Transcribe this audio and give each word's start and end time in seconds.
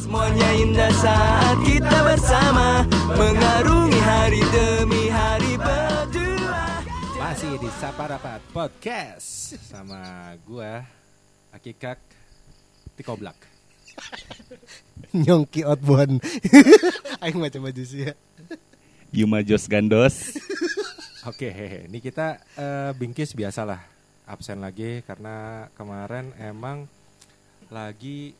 Semuanya 0.00 0.48
indah 0.56 0.92
saat 0.96 1.60
kita 1.60 1.98
bersama 2.08 2.88
Mengarungi 3.20 4.00
hari 4.00 4.40
demi 4.48 5.12
hari 5.12 5.60
berdua 5.60 6.80
Masih 7.20 7.60
di 7.60 7.68
Sapa 7.76 8.08
Rapat 8.08 8.40
Podcast 8.48 9.60
sama 9.60 10.32
gua 10.48 10.88
Akikak 11.52 12.00
Tikoblak. 12.96 13.36
Nyongki 15.20 15.68
outbound. 15.68 16.24
Aing 17.24 17.36
macam 17.36 17.68
baju 17.68 17.82
sih 17.84 18.08
ya. 18.08 18.14
Yuma 19.12 19.44
Jos 19.44 19.68
Gandos. 19.68 20.36
Oke, 21.30 21.52
ini 21.84 21.98
kita 22.00 22.40
eh, 22.56 22.90
bingkis 22.96 23.36
biasalah 23.36 23.84
absen 24.24 24.62
lagi 24.64 25.04
karena 25.04 25.68
kemarin 25.74 26.32
emang 26.38 26.86
lagi 27.68 28.32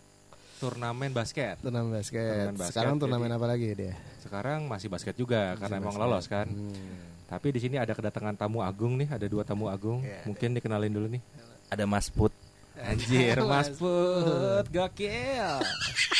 turnamen 0.61 1.11
basket. 1.11 1.57
Turnamen 1.59 1.91
basket. 1.91 2.21
Turnamen 2.21 2.55
basket, 2.55 2.71
Sekarang 2.71 2.95
turnamen 2.97 3.27
jadi- 3.27 3.39
apa 3.41 3.46
lagi 3.49 3.68
dia? 3.73 3.95
Sekarang 4.21 4.61
masih 4.68 4.87
basket 4.87 5.17
juga 5.17 5.57
karena 5.57 5.81
emang 5.81 5.91
basket. 5.91 6.05
lolos 6.05 6.27
kan. 6.29 6.46
Hmm. 6.46 6.95
Tapi 7.27 7.49
di 7.51 7.59
sini 7.59 7.77
ada 7.79 7.91
kedatangan 7.91 8.37
tamu 8.37 8.61
agung 8.61 8.95
nih, 8.95 9.09
ada 9.09 9.25
dua 9.25 9.41
tamu 9.41 9.67
agung. 9.67 10.03
Iya. 10.03 10.23
Mungkin 10.25 10.53
dikenalin 10.53 10.93
dulu 10.93 11.07
nih. 11.09 11.23
Ada 11.67 11.87
Mas 11.87 12.11
Put. 12.11 12.35
Anjir, 12.77 13.41
Mas 13.43 13.71
Put, 13.73 14.67
gokil. 14.68 15.59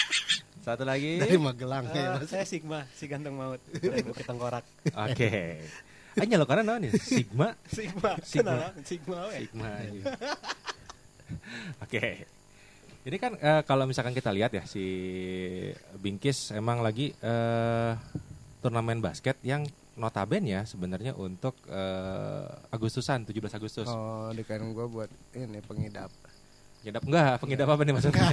Satu 0.67 0.85
lagi. 0.85 1.17
Dari 1.19 1.37
Magelang 1.37 1.89
ya. 1.89 2.17
Mas. 2.17 2.29
saya 2.29 2.45
Sigma, 2.45 2.85
si 2.93 3.09
ganteng 3.09 3.33
maut 3.33 3.59
dari 3.71 4.05
Bukit 4.09 4.25
Tengkorak. 4.25 4.65
Oke. 4.93 5.65
Aja 6.15 6.37
lo 6.37 6.45
karena 6.45 6.63
naon 6.67 6.85
ya? 6.85 6.93
Sigma. 6.95 7.57
Sigma, 7.65 8.13
Sigma. 8.21 8.55
kenal 8.61 8.61
Sigma 8.85 9.19
we. 9.31 9.39
Sigma. 9.41 9.71
iya. 9.89 10.05
Oke. 11.85 12.29
Ini 13.01 13.17
kan 13.17 13.33
eh, 13.41 13.63
kalau 13.65 13.89
misalkan 13.89 14.13
kita 14.13 14.29
lihat 14.29 14.53
ya 14.53 14.65
si 14.69 14.85
Bingkis 15.97 16.53
emang 16.53 16.85
lagi 16.85 17.17
eh, 17.17 17.93
turnamen 18.61 19.01
basket 19.01 19.41
yang 19.41 19.65
notaben 19.97 20.45
ya 20.45 20.69
sebenarnya 20.69 21.17
untuk 21.17 21.57
eh, 21.73 22.45
Agustusan 22.69 23.25
17 23.25 23.57
Agustus. 23.57 23.89
Oh, 23.89 24.29
di 24.37 24.45
kain 24.45 24.69
gua 24.77 24.85
buat 24.85 25.11
ini 25.33 25.65
pengidap. 25.65 26.13
Pengidap 26.85 27.03
enggak? 27.09 27.35
Pengidap 27.41 27.69
apa 27.73 27.83
nih 27.89 27.95
maksudnya? 27.97 28.25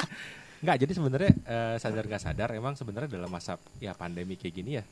enggak, 0.62 0.76
jadi 0.82 0.92
sebenarnya 0.92 1.32
eh, 1.46 1.76
sadar 1.78 2.04
nggak 2.10 2.22
sadar 2.22 2.48
emang 2.58 2.74
sebenarnya 2.74 3.14
dalam 3.14 3.30
masa 3.30 3.62
ya 3.78 3.94
pandemi 3.94 4.34
kayak 4.34 4.54
gini 4.54 4.82
ya. 4.82 4.84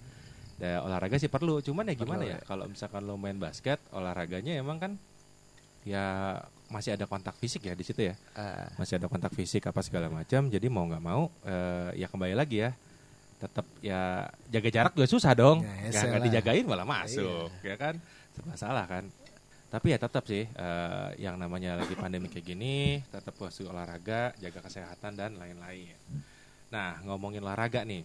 ya, 0.58 0.82
olahraga 0.82 1.18
sih 1.22 1.30
perlu, 1.30 1.62
cuman 1.62 1.90
ya 1.90 1.94
gimana 1.94 2.22
Perlu, 2.22 2.34
ya? 2.34 2.38
ya. 2.38 2.46
Kalau 2.46 2.64
misalkan 2.66 3.02
lo 3.06 3.14
main 3.14 3.38
basket, 3.38 3.78
olahraganya 3.94 4.58
emang 4.58 4.78
kan 4.82 4.92
ya 5.86 6.38
masih 6.68 6.94
ada 6.94 7.08
kontak 7.08 7.32
fisik 7.40 7.64
ya 7.64 7.72
di 7.72 7.84
situ 7.84 8.04
ya. 8.04 8.14
Ah, 8.36 8.68
Masih 8.76 9.00
ada 9.00 9.08
kontak 9.08 9.32
fisik 9.32 9.64
apa 9.64 9.80
segala 9.80 10.12
macam. 10.12 10.48
Jadi 10.48 10.66
mau 10.68 10.84
nggak 10.84 11.00
mau 11.02 11.32
eh, 11.44 11.96
ya 11.96 12.06
kembali 12.08 12.36
lagi 12.36 12.60
ya. 12.64 12.70
Tetap 13.38 13.64
ya 13.80 14.26
jaga 14.50 14.68
jarak 14.68 14.92
juga 14.92 15.08
susah 15.08 15.32
dong. 15.32 15.64
Ya, 15.64 15.72
Nggak 15.88 15.94
ya, 15.94 16.08
nggak 16.12 16.20
lah. 16.20 16.26
dijagain 16.28 16.64
malah 16.68 16.86
masuk, 16.86 17.48
ya 17.64 17.76
kan? 17.80 17.94
Serba 18.36 18.54
salah 18.60 18.84
kan. 18.84 19.08
Tapi 19.68 19.92
ya 19.92 19.98
tetap 20.00 20.24
sih 20.24 20.44
eh, 20.44 21.08
yang 21.20 21.36
namanya 21.36 21.76
lagi 21.76 21.92
pandemi 21.96 22.28
kayak 22.28 22.44
gini, 22.44 23.00
tetap 23.08 23.32
puas 23.36 23.56
olahraga, 23.60 24.32
jaga 24.36 24.60
kesehatan 24.60 25.12
dan 25.16 25.36
lain-lain. 25.40 25.96
Nah, 26.68 27.00
ngomongin 27.04 27.40
olahraga 27.40 27.84
nih. 27.84 28.04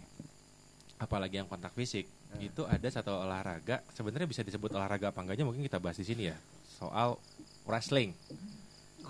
Apalagi 1.00 1.36
yang 1.36 1.50
kontak 1.52 1.76
fisik, 1.76 2.08
itu 2.40 2.64
ada 2.64 2.88
satu 2.88 3.12
olahraga 3.12 3.84
sebenarnya 3.92 4.24
bisa 4.24 4.40
disebut 4.40 4.72
olahraga 4.72 5.12
apa 5.12 5.20
enggaknya 5.20 5.44
mungkin 5.44 5.60
kita 5.60 5.76
bahas 5.84 6.00
di 6.00 6.08
sini 6.08 6.32
ya. 6.32 6.38
Soal 6.80 7.20
wrestling. 7.68 8.12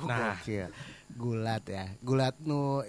Nah. 0.03 0.37
Gulat 1.13 1.63
ya. 1.69 1.85
Gulat 2.01 2.35
nu 2.41 2.81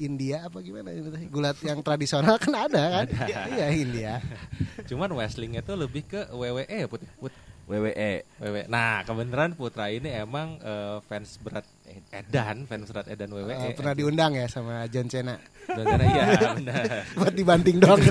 India 0.00 0.48
apa 0.48 0.64
gimana? 0.64 0.92
Gulat 1.28 1.60
yang 1.60 1.84
tradisional 1.84 2.40
kan 2.40 2.54
ada 2.56 2.82
kan? 3.00 3.06
Iya, 3.28 3.66
India. 3.72 4.12
Cuman 4.88 5.12
wrestlingnya 5.12 5.60
tuh 5.60 5.76
lebih 5.76 6.08
ke 6.08 6.20
WWE 6.32 6.64
ya 6.68 6.88
Put. 6.88 7.04
Put. 7.20 7.32
WWE. 7.70 8.26
WWE. 8.42 8.66
Nah 8.66 9.06
kebenaran 9.06 9.54
Putra 9.54 9.94
ini 9.94 10.10
emang 10.10 10.58
eh, 10.58 10.98
fans 11.06 11.38
berat 11.38 11.62
Edan, 12.10 12.66
fans 12.66 12.90
berat 12.90 13.06
Edan 13.06 13.30
WWE. 13.30 13.54
Eh, 13.54 13.72
pernah 13.78 13.94
diundang 13.94 14.34
ya 14.34 14.50
sama 14.50 14.90
John 14.90 15.06
Cena 15.06 15.38
Dan 15.70 15.86
karena 15.86 16.04
iya 16.10 16.24
benar. 16.58 16.84
buat 17.20 17.34
dibanting 17.36 17.78
doang. 17.78 18.02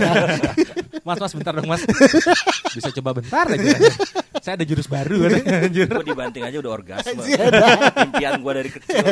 Mas 1.08 1.18
mas 1.18 1.34
bentar 1.34 1.56
dong 1.58 1.66
mas. 1.66 1.82
Bisa 2.76 2.94
coba 3.02 3.18
bentar 3.18 3.50
aja. 3.50 3.72
Saya 4.50 4.58
ada 4.58 4.66
jurus 4.66 4.90
baru 4.90 5.30
anjir. 5.70 5.86
Gue 5.86 6.10
dibanting 6.10 6.42
aja 6.42 6.58
udah 6.58 6.74
orgasme. 6.74 7.22
Impian 8.10 8.42
gue 8.42 8.54
dari 8.58 8.70
kecil. 8.74 9.06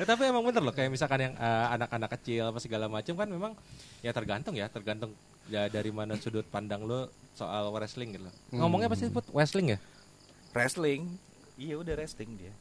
Ya, 0.00 0.04
tapi 0.08 0.24
emang 0.24 0.40
bener 0.48 0.64
loh 0.64 0.72
kayak 0.72 0.88
misalkan 0.88 1.28
yang 1.28 1.34
eh, 1.36 1.66
anak-anak 1.76 2.08
kecil 2.16 2.48
apa 2.48 2.56
segala 2.56 2.88
macam 2.88 3.12
kan 3.20 3.28
memang 3.28 3.52
ya 4.00 4.16
tergantung 4.16 4.56
ya, 4.56 4.72
tergantung 4.72 5.12
ya 5.52 5.68
dari 5.68 5.92
mana 5.92 6.16
sudut 6.16 6.48
pandang 6.48 6.88
lo 6.88 7.12
soal 7.36 7.68
wrestling 7.68 8.16
gitu 8.16 8.32
loh. 8.32 8.34
Ngomongnya 8.48 8.88
apa 8.88 8.96
sih 8.96 9.12
Put? 9.12 9.28
Wrestling 9.28 9.76
ya? 9.76 9.78
Wrestling. 10.56 11.20
Iya 11.60 11.84
udah 11.84 12.00
wrestling 12.00 12.40
dia. 12.40 12.56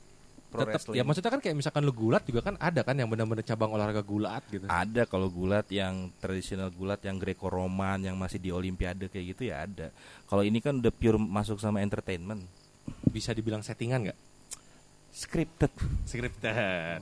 Pro 0.50 0.66
Tetep, 0.66 0.82
wrestling. 0.82 0.98
ya 0.98 1.04
maksudnya 1.06 1.30
kan 1.30 1.42
kayak 1.46 1.56
misalkan 1.62 1.86
lu 1.86 1.94
gulat 1.94 2.26
juga 2.26 2.42
kan 2.42 2.58
ada 2.58 2.82
kan 2.82 2.98
yang 2.98 3.06
benar-benar 3.06 3.46
cabang 3.46 3.70
olahraga 3.70 4.02
gulat 4.02 4.42
gitu. 4.50 4.66
Ada 4.66 5.06
kalau 5.06 5.30
gulat 5.30 5.70
yang 5.70 6.10
tradisional 6.18 6.74
gulat 6.74 6.98
yang 7.06 7.22
Greco-Roman 7.22 8.02
yang 8.02 8.18
masih 8.18 8.42
di 8.42 8.50
Olimpiade 8.50 9.14
kayak 9.14 9.38
gitu 9.38 9.54
ya 9.54 9.70
ada. 9.70 9.94
Kalau 10.26 10.42
ini 10.42 10.58
kan 10.58 10.82
udah 10.82 10.90
pure 10.90 11.22
masuk 11.22 11.62
sama 11.62 11.86
entertainment. 11.86 12.42
Bisa 13.14 13.30
dibilang 13.38 13.62
settingan 13.62 14.10
nggak? 14.10 14.20
Scripted. 15.14 15.70
Scripted. 16.10 17.02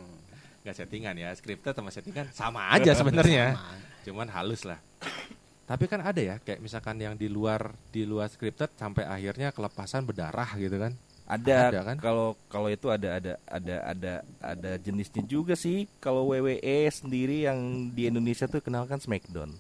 Nggak 0.67 0.75
settingan 0.83 1.15
ya, 1.15 1.31
scripted 1.31 1.71
sama 1.71 1.89
settingan 1.95 2.27
sama 2.35 2.67
aja 2.75 2.91
sebenarnya. 2.91 3.55
Cuman 4.03 4.27
halus 4.27 4.67
lah. 4.67 4.83
Tapi 5.67 5.87
kan 5.87 6.03
ada 6.03 6.19
ya, 6.19 6.35
kayak 6.43 6.59
misalkan 6.59 6.99
yang 6.99 7.15
di 7.15 7.31
luar 7.31 7.75
di 7.91 8.03
luar 8.03 8.27
scripted 8.27 8.75
sampai 8.75 9.07
akhirnya 9.07 9.55
kelepasan 9.55 10.03
berdarah 10.03 10.51
gitu 10.59 10.75
kan. 10.75 10.95
Ada, 11.27 11.75
Ada 11.75 11.81
kan? 11.83 11.97
kalau 11.99 12.39
kalau 12.47 12.71
itu 12.71 12.87
ada 12.87 13.19
ada 13.19 13.33
ada 13.51 13.75
ada 13.83 14.13
ada 14.39 14.71
jenisnya 14.79 15.27
juga 15.27 15.59
sih. 15.59 15.83
Kalau 15.99 16.31
WWE 16.31 16.87
sendiri 16.87 17.43
yang 17.43 17.91
di 17.91 18.07
Indonesia 18.07 18.47
tuh 18.47 18.63
kenal 18.63 18.87
kan 18.87 18.95
Smackdown. 19.03 19.51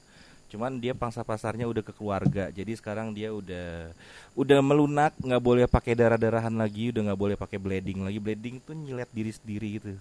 Cuman 0.47 0.79
dia 0.79 0.95
pangsa 0.95 1.27
pasarnya 1.27 1.67
udah 1.67 1.83
ke 1.83 1.91
keluarga. 1.91 2.47
Jadi 2.55 2.71
sekarang 2.79 3.11
dia 3.11 3.35
udah 3.35 3.91
udah 4.39 4.59
melunak, 4.63 5.11
nggak 5.19 5.43
boleh 5.43 5.67
pakai 5.67 5.91
darah-darahan 5.91 6.55
lagi, 6.55 6.95
udah 6.95 7.11
nggak 7.11 7.19
boleh 7.19 7.35
pakai 7.35 7.59
bleeding 7.59 7.99
lagi. 7.99 8.19
Bleeding 8.23 8.63
tuh 8.63 8.71
nyilet 8.71 9.11
diri 9.11 9.31
sendiri 9.35 9.67
gitu. 9.75 9.91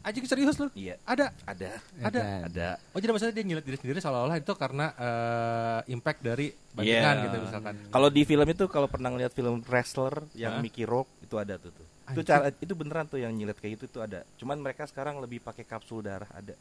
Anjing 0.00 0.24
serius 0.24 0.56
lu? 0.56 0.72
Iya, 0.72 0.96
Ada. 1.04 1.28
ada. 1.44 1.70
Ada. 2.00 2.20
Ada. 2.48 2.68
Oh 2.96 2.98
jadi 2.98 3.12
maksudnya 3.12 3.34
dia 3.36 3.44
nyilet 3.44 3.64
diri 3.64 3.76
sendiri 3.76 3.98
seolah-olah 4.00 4.40
itu 4.40 4.52
karena 4.56 4.86
eh, 4.96 5.92
impact 5.92 6.24
dari 6.24 6.48
bandingan 6.72 7.14
Iya. 7.20 7.24
gitu 7.28 7.36
misalkan. 7.44 7.74
Kalau 7.92 8.08
di 8.08 8.22
film 8.24 8.48
itu 8.48 8.64
kalau 8.72 8.88
pernah 8.88 9.12
lihat 9.12 9.36
film 9.36 9.60
wrestler 9.68 10.24
yang 10.32 10.56
Hah? 10.56 10.62
Mickey 10.64 10.88
Rourke 10.88 11.12
itu 11.20 11.36
ada 11.36 11.60
tuh 11.60 11.68
tuh. 11.76 11.86
Itu 12.10 12.24
cara 12.24 12.48
itu 12.48 12.72
beneran 12.72 13.06
tuh 13.06 13.20
yang 13.20 13.30
nyilet 13.36 13.60
kayak 13.60 13.76
gitu 13.76 14.00
tuh 14.00 14.02
ada. 14.08 14.24
Cuman 14.40 14.56
mereka 14.58 14.88
sekarang 14.88 15.20
lebih 15.20 15.44
pakai 15.44 15.68
kapsul 15.68 16.00
darah 16.00 16.26
ada. 16.32 16.56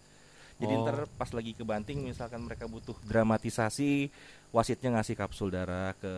Jadi 0.59 0.74
Oh. 0.75 0.84
ntar 0.84 1.08
pas 1.16 1.31
lagi 1.31 1.56
kebanting 1.56 2.03
misalkan 2.03 2.44
mereka 2.44 2.68
butuh 2.68 2.92
dramatisasi, 3.08 4.12
wasitnya 4.52 5.00
ngasih 5.00 5.16
kapsul 5.16 5.47
darah 5.47 5.96
ke 5.96 6.12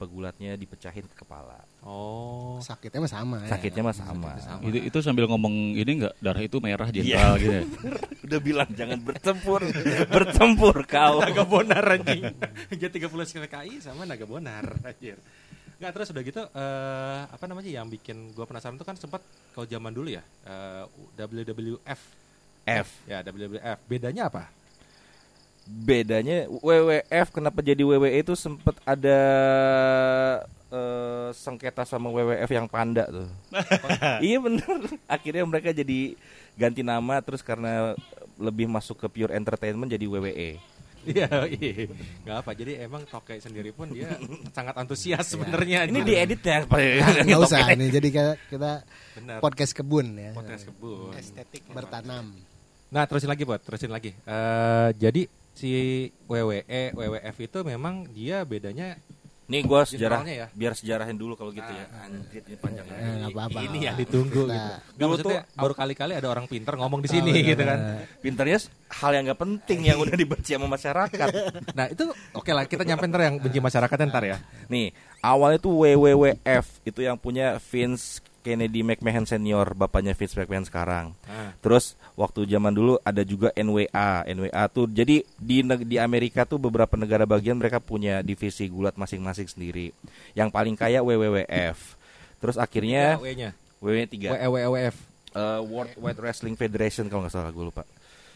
pegulatnya 0.00 0.56
dipecahin 0.56 1.04
ke 1.04 1.12
kepala. 1.12 1.60
Oh. 1.84 2.56
Sakitnya 2.64 3.04
mah 3.04 3.12
sama 3.12 3.36
ya. 3.44 3.52
Sakitnya 3.52 3.82
mah 3.84 3.92
sama. 3.92 4.32
Itu, 4.64 4.80
itu 4.80 4.98
sambil 5.04 5.28
ngomong 5.28 5.76
ini 5.76 5.92
enggak 6.00 6.16
darah 6.24 6.40
itu 6.40 6.56
merah 6.56 6.88
jenderal 6.88 7.36
gitu. 7.36 7.52
ya? 7.52 7.62
Udah 8.26 8.40
bilang 8.40 8.68
jangan 8.72 8.96
bertempur, 8.96 9.60
bertempur 10.08 10.76
kau. 10.88 11.20
Naga 11.20 11.44
Bonar 11.44 11.84
anjing. 11.84 12.32
G30 12.80 13.12
KPKI 13.12 13.84
sama 13.84 14.08
Naga 14.08 14.24
Bonar 14.24 14.72
anjir. 14.82 15.20
Nggak 15.76 15.92
terus 15.92 16.08
udah 16.08 16.22
gitu 16.24 16.40
eh 16.56 17.20
apa 17.28 17.44
namanya 17.44 17.68
yang 17.68 17.84
bikin 17.84 18.32
gua 18.32 18.48
penasaran 18.48 18.80
tuh 18.80 18.88
kan 18.88 18.96
sempat 18.96 19.20
kalau 19.52 19.68
zaman 19.68 19.92
dulu 19.92 20.08
ya 20.08 20.24
eh, 20.48 20.88
WWF 21.20 22.00
F. 22.66 22.88
ya 23.06 23.22
WWF 23.22 23.78
bedanya 23.86 24.26
apa? 24.26 24.50
bedanya 25.66 26.46
WWF 26.62 27.26
kenapa 27.34 27.58
jadi 27.58 27.82
WWE 27.82 28.22
itu 28.22 28.38
sempet 28.38 28.78
ada 28.86 29.20
eh, 30.70 31.28
sengketa 31.34 31.82
sama 31.82 32.06
WWF 32.14 32.50
yang 32.54 32.70
panda 32.70 33.10
tuh. 33.10 33.26
iya 34.26 34.38
bener. 34.38 34.86
Akhirnya 35.10 35.42
mereka 35.42 35.74
jadi 35.74 36.14
ganti 36.54 36.86
nama 36.86 37.18
terus 37.18 37.42
karena 37.42 37.98
lebih 38.38 38.70
masuk 38.70 38.94
ke 39.02 39.06
pure 39.10 39.34
entertainment 39.34 39.90
jadi 39.90 40.06
WWE. 40.06 40.50
Iya, 41.06 41.46
iya. 41.46 41.86
Nggak 42.26 42.36
apa. 42.42 42.50
Jadi 42.58 42.72
emang 42.82 43.02
Tokai 43.06 43.38
sendiri 43.38 43.70
pun 43.70 43.90
dia 43.94 44.10
sangat 44.56 44.74
antusias 44.74 45.22
sebenarnya. 45.26 45.86
Ini 45.86 46.02
gitu. 46.02 46.08
diedit 46.10 46.42
ya. 46.42 46.66
Nggak 46.66 47.40
usah 47.46 47.62
nih. 47.74 47.88
Jadi 47.94 48.08
kita, 48.10 48.34
kita 48.50 48.72
Benar. 49.18 49.38
podcast 49.38 49.72
kebun 49.74 50.18
ya. 50.18 50.30
Podcast 50.34 50.66
kebun. 50.66 51.14
Estetik. 51.14 51.62
Bertanam. 51.70 52.34
Nah, 52.86 53.02
terusin 53.04 53.26
lagi 53.26 53.42
buat, 53.42 53.60
terusin 53.60 53.90
lagi. 53.90 54.14
Eh 54.22 54.88
jadi 54.96 55.26
si 55.52 55.70
WWE, 56.24 56.92
WWF 56.92 57.36
itu 57.40 57.58
memang 57.62 58.06
dia 58.08 58.44
bedanya 58.44 58.94
Nih 59.46 59.62
gua 59.62 59.86
sejarah 59.86 60.26
ya. 60.26 60.50
biar 60.50 60.74
sejarahin 60.74 61.14
dulu 61.14 61.38
kalau 61.38 61.54
gitu 61.54 61.70
ya. 61.70 61.86
Anjir 62.02 62.42
ini 62.42 62.58
panjang. 62.58 62.82
Eh, 62.90 62.98
nggak 63.22 63.30
apa-apa. 63.30 63.58
Ini 63.62 63.78
yang 63.78 63.94
ditunggu 63.94 64.42
Nah, 64.42 64.50
gitu. 64.50 64.70
Gak 64.74 64.98
Dulu 64.98 65.06
maksudnya 65.08 65.38
tuh- 65.40 65.62
baru 65.62 65.74
kali-kali 65.78 66.12
ada 66.12 66.28
orang 66.28 66.46
pinter 66.46 66.74
ngomong 66.74 66.98
di 66.98 67.08
sini 67.08 67.30
benar, 67.30 67.46
gitu 67.46 67.62
kan. 67.62 67.78
Pinternya 68.18 68.58
hal 68.90 69.10
yang 69.14 69.22
nggak 69.24 69.38
penting 69.38 69.78
yang 69.86 69.98
udah 70.02 70.16
dibenci 70.18 70.50
sama 70.50 70.66
masyarakat. 70.66 71.28
Nah 71.78 71.86
itu 71.86 72.04
oke 72.34 72.50
lah 72.50 72.66
kita 72.66 72.82
nyampe 72.82 73.06
ntar 73.06 73.22
yang 73.22 73.38
benci 73.38 73.62
masyarakat 73.62 73.96
ntar 74.10 74.22
ya. 74.26 74.36
Nih, 74.66 74.90
awalnya 75.22 75.62
tuh 75.62 75.78
WWWF 75.78 76.66
itu 76.82 77.00
yang 77.00 77.14
punya 77.14 77.62
Vince 77.62 78.18
Kennedy 78.46 78.86
McMahon 78.86 79.26
senior, 79.26 79.74
bapaknya 79.74 80.14
Vince 80.14 80.38
McMahon 80.38 80.62
sekarang. 80.62 81.18
Ah. 81.26 81.50
Terus 81.58 81.98
waktu 82.14 82.46
zaman 82.46 82.70
dulu 82.70 82.94
ada 83.02 83.26
juga 83.26 83.50
NWA. 83.58 84.22
NWA 84.30 84.62
tuh 84.70 84.86
jadi 84.86 85.26
di 85.34 85.66
di 85.82 85.96
Amerika 85.98 86.46
tuh 86.46 86.62
beberapa 86.62 86.94
negara 86.94 87.26
bagian 87.26 87.58
mereka 87.58 87.82
punya 87.82 88.22
divisi 88.22 88.70
gulat 88.70 88.94
masing-masing 88.94 89.50
sendiri. 89.50 89.90
Yang 90.38 90.54
paling 90.54 90.78
kaya 90.78 91.02
WWWF. 91.02 91.98
Terus 92.38 92.54
akhirnya 92.54 93.18
W-nya. 93.18 93.50
WW 93.82 93.98
3 94.06 94.46
WWF. 94.46 94.96
eh, 95.36 95.60
World 95.66 95.98
Wide 95.98 96.20
Wrestling 96.22 96.54
Federation 96.54 97.10
kalau 97.10 97.26
nggak 97.26 97.34
salah 97.34 97.50
gue 97.50 97.66
lupa. 97.66 97.82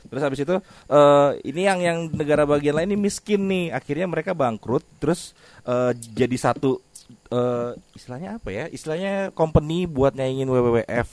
Terus 0.01 0.23
habis 0.25 0.41
itu 0.41 0.57
eh, 0.89 1.31
ini 1.45 1.63
yang 1.69 1.79
yang 1.85 1.99
negara 2.13 2.49
bagian 2.49 2.77
lain 2.77 2.97
ini 2.97 2.99
miskin 2.99 3.45
nih, 3.45 3.73
akhirnya 3.73 4.09
mereka 4.09 4.33
bangkrut, 4.33 4.85
terus 4.97 5.37
eh, 5.69 5.93
jadi 5.97 6.37
satu 6.41 6.81
eh, 7.11 7.71
istilahnya 7.97 8.39
apa 8.41 8.49
ya? 8.51 8.65
Istilahnya 8.71 9.35
company 9.35 9.85
buat 9.85 10.15
nyaingin 10.15 10.49
WWF, 10.49 11.09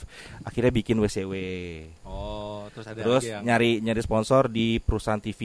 akhirnya 0.45 0.71
bikin 0.71 0.97
WCW. 1.01 1.33
Oh 2.05 2.65
terus 2.73 2.85
ada 2.87 3.01
Terus 3.01 3.23
yang. 3.25 3.43
nyari 3.43 3.81
nyari 3.81 4.01
sponsor 4.03 4.51
di 4.51 4.77
perusahaan 4.77 5.21
TV. 5.21 5.41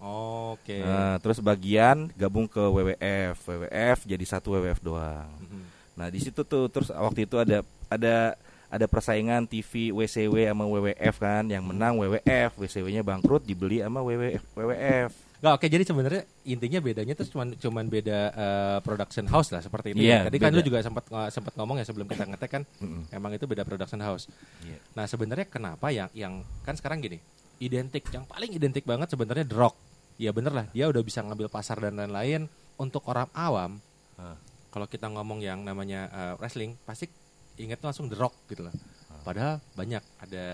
Oke. 0.00 0.80
Nah, 0.80 1.20
terus 1.20 1.40
bagian 1.44 2.08
gabung 2.16 2.48
ke 2.48 2.60
WWF, 2.60 3.36
WWF 3.44 3.98
jadi 4.08 4.24
satu 4.24 4.56
WWF 4.56 4.80
doang. 4.80 5.28
Mhm. 5.40 5.62
Nah 6.00 6.08
di 6.08 6.18
situ 6.20 6.40
tuh 6.44 6.68
terus 6.72 6.88
waktu 6.88 7.28
itu 7.28 7.36
ada 7.36 7.60
ada 7.92 8.36
ada 8.70 8.86
persaingan 8.86 9.44
TV 9.50 9.90
WCW 9.90 10.46
sama 10.46 10.64
WWF 10.64 11.14
kan, 11.18 11.44
yang 11.50 11.66
menang 11.66 11.98
WWF, 11.98 12.54
WCW-nya 12.54 13.02
bangkrut 13.02 13.42
dibeli 13.42 13.82
sama 13.82 13.98
WWF. 14.00 14.46
WWF. 14.54 15.29
Nggak, 15.40 15.52
oke 15.56 15.66
jadi 15.72 15.84
sebenarnya 15.88 16.22
intinya 16.44 16.80
bedanya 16.84 17.14
tuh 17.16 17.24
cuman 17.32 17.56
cuman 17.56 17.84
beda 17.88 18.18
eh, 18.28 18.78
production 18.84 19.24
house 19.24 19.48
lah 19.56 19.64
seperti 19.64 19.96
itu. 19.96 20.04
Iya, 20.04 20.20
ya. 20.20 20.20
Tadi 20.28 20.36
kan 20.36 20.52
beda. 20.52 20.58
lu 20.60 20.62
juga 20.68 20.78
sempat 20.84 21.04
sempat 21.32 21.52
ngomong 21.56 21.80
ya 21.80 21.84
sebelum 21.88 22.06
kita 22.12 22.28
ngetek 22.28 22.50
kan, 22.60 22.62
Mm-mm. 22.76 23.08
emang 23.08 23.32
itu 23.32 23.48
beda 23.48 23.64
production 23.64 24.04
house. 24.04 24.28
Iya. 24.60 24.76
Nah 24.92 25.08
sebenarnya 25.08 25.48
kenapa 25.48 25.88
yang 25.88 26.12
yang 26.12 26.44
kan 26.60 26.76
sekarang 26.76 27.00
gini 27.00 27.24
identik 27.56 28.04
yang 28.12 28.28
paling 28.28 28.52
identik 28.52 28.84
banget 28.84 29.08
sebenarnya 29.08 29.48
The 29.48 29.56
Rock. 29.56 29.76
Ya 30.20 30.36
bener 30.36 30.52
lah 30.52 30.68
dia 30.76 30.92
udah 30.92 31.00
bisa 31.00 31.24
ngambil 31.24 31.48
pasar 31.48 31.80
dan 31.80 31.96
lain-lain 31.96 32.44
untuk 32.76 33.00
orang 33.08 33.32
awam. 33.32 33.80
Ah. 34.20 34.36
Kalau 34.68 34.84
kita 34.84 35.08
ngomong 35.08 35.40
yang 35.40 35.64
namanya 35.64 36.12
eh, 36.12 36.34
wrestling 36.36 36.76
pasti 36.84 37.08
inget 37.56 37.80
langsung 37.80 38.12
The 38.12 38.16
Rock 38.20 38.36
gitu 38.52 38.68
loh. 38.68 38.76
Padahal 39.20 39.54
banyak 39.76 40.02
ada 40.20 40.46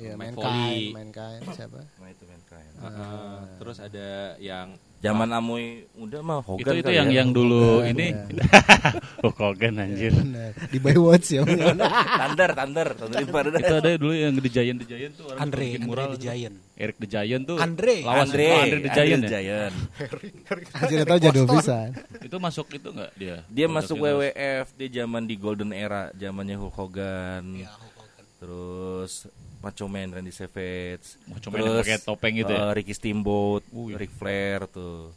Mick 0.00 0.16
main 0.16 0.34
kain, 0.34 0.90
main 0.92 1.10
kain 1.12 1.40
siapa? 1.52 1.80
Nah 2.00 2.08
itu 2.10 2.24
kan 2.24 2.40
keren. 2.48 2.72
Heeh. 2.80 3.38
terus 3.60 3.78
ada 3.80 4.36
yang 4.40 4.76
Zaman 5.04 5.28
Amoy 5.36 5.84
udah 6.00 6.24
mah 6.24 6.40
Itu 6.40 6.64
Hogan 6.64 6.80
itu 6.80 6.88
kali 6.88 6.96
yang 6.96 7.08
ya. 7.12 7.20
yang 7.20 7.28
dulu 7.36 7.84
Hogan, 7.84 7.92
ini. 7.92 8.08
oh 9.28 9.32
Hogan 9.36 9.74
anjir. 9.76 10.16
Benar. 10.16 10.56
Di 10.72 10.78
Baywatch 10.80 11.28
ya. 11.28 11.44
Thunder, 12.24 12.50
Thunder, 12.56 12.88
Thunder 12.96 13.20
itu 13.60 13.74
ada 13.84 13.90
dulu 14.00 14.16
yang 14.16 14.32
The 14.32 14.48
Giant 14.48 14.78
The 14.80 14.88
Giant 14.88 15.12
tuh 15.20 15.24
orang 15.28 15.40
Andre, 15.44 15.60
bikin 15.60 15.76
Andre 15.76 15.88
mural 15.92 16.08
the 16.08 16.16
tuh. 16.16 16.24
Giant. 16.24 16.56
Eric 16.80 16.96
The 16.96 17.08
Giant 17.12 17.42
tuh 17.44 17.56
Andre. 17.60 17.96
lawan 18.00 18.24
Andre, 18.24 18.46
oh, 18.48 18.56
Andre 18.64 18.80
The 18.80 18.92
Giant 18.96 19.22
ya. 19.22 19.28
Giant. 19.28 19.74
Anjir 20.80 20.98
tahu 21.04 21.18
jadul 21.20 21.46
pisan. 21.52 21.88
Itu 22.24 22.36
masuk 22.40 22.66
itu 22.72 22.88
enggak 22.88 23.10
dia? 23.20 23.36
Dia 23.52 23.66
masuk. 23.68 23.96
WWF 24.00 24.66
di 24.72 24.86
zaman 24.88 25.28
di 25.28 25.36
Golden 25.36 25.76
Era, 25.76 26.08
zamannya 26.16 26.56
Hulk 26.56 26.72
Hogan. 26.80 27.44
Hulk 27.60 27.68
Hogan. 27.68 27.93
Terus 28.44 29.24
Macho 29.64 29.88
Man 29.88 30.12
Randy 30.12 30.28
Savage. 30.28 31.16
Macho 31.24 31.48
Man 31.48 31.64
yang 31.64 31.80
pakai 31.80 31.96
topeng 31.96 32.36
gitu 32.36 32.52
ya? 32.52 32.68
eh, 32.68 32.70
Ricky 32.76 32.92
Steamboat, 32.92 33.64
Uh. 33.72 33.96
Ric 33.96 34.12
Flair 34.12 34.68
tuh. 34.68 35.08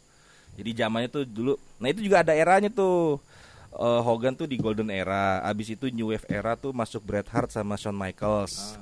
Jadi 0.56 0.70
zamannya 0.74 1.12
tuh 1.12 1.28
dulu. 1.28 1.60
Nah, 1.78 1.92
itu 1.92 2.00
juga 2.00 2.24
ada 2.24 2.32
eranya 2.32 2.72
tuh. 2.72 3.20
Eh, 3.76 4.02
Hogan 4.02 4.32
tuh 4.34 4.48
di 4.48 4.56
Golden 4.56 4.88
Era. 4.88 5.44
Abis 5.44 5.76
itu 5.76 5.92
New 5.92 6.16
Wave 6.16 6.24
Era 6.32 6.56
tuh 6.56 6.72
masuk 6.72 7.04
Bret 7.04 7.28
Hart 7.28 7.52
sama 7.52 7.76
Shawn 7.76 7.94
Michaels. 7.94 8.80
Ah. 8.80 8.82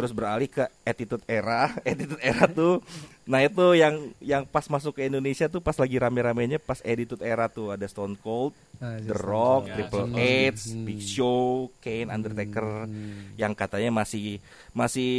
Terus 0.00 0.10
beralih 0.10 0.48
ke 0.48 0.64
Attitude 0.80 1.20
Era. 1.24 1.68
Attitude 1.84 2.16
Era 2.18 2.48
tuh. 2.48 2.80
Nah, 3.22 3.40
itu 3.40 3.62
yang 3.74 3.94
yang 4.18 4.42
pas 4.42 4.64
masuk 4.64 4.92
ke 4.92 5.04
Indonesia 5.04 5.44
tuh 5.46 5.60
pas 5.60 5.76
lagi 5.76 5.94
rame-ramenya 5.94 6.56
pas 6.58 6.80
Attitude 6.80 7.20
Era 7.20 7.46
tuh 7.46 7.68
ada 7.68 7.84
Stone 7.84 8.16
Cold, 8.16 8.56
Ah, 8.76 8.96
The 8.96 9.12
Rock, 9.12 9.62
Cold. 9.62 9.74
Triple 9.76 10.06
Ya, 10.10 10.48
H, 10.48 10.58
Hmm. 10.66 10.82
Big 10.82 11.00
Show, 11.00 11.42
Kane, 11.78 12.08
Undertaker 12.08 12.88
yang 13.36 13.52
katanya 13.52 13.92
masih 13.94 14.40
masih 14.72 15.12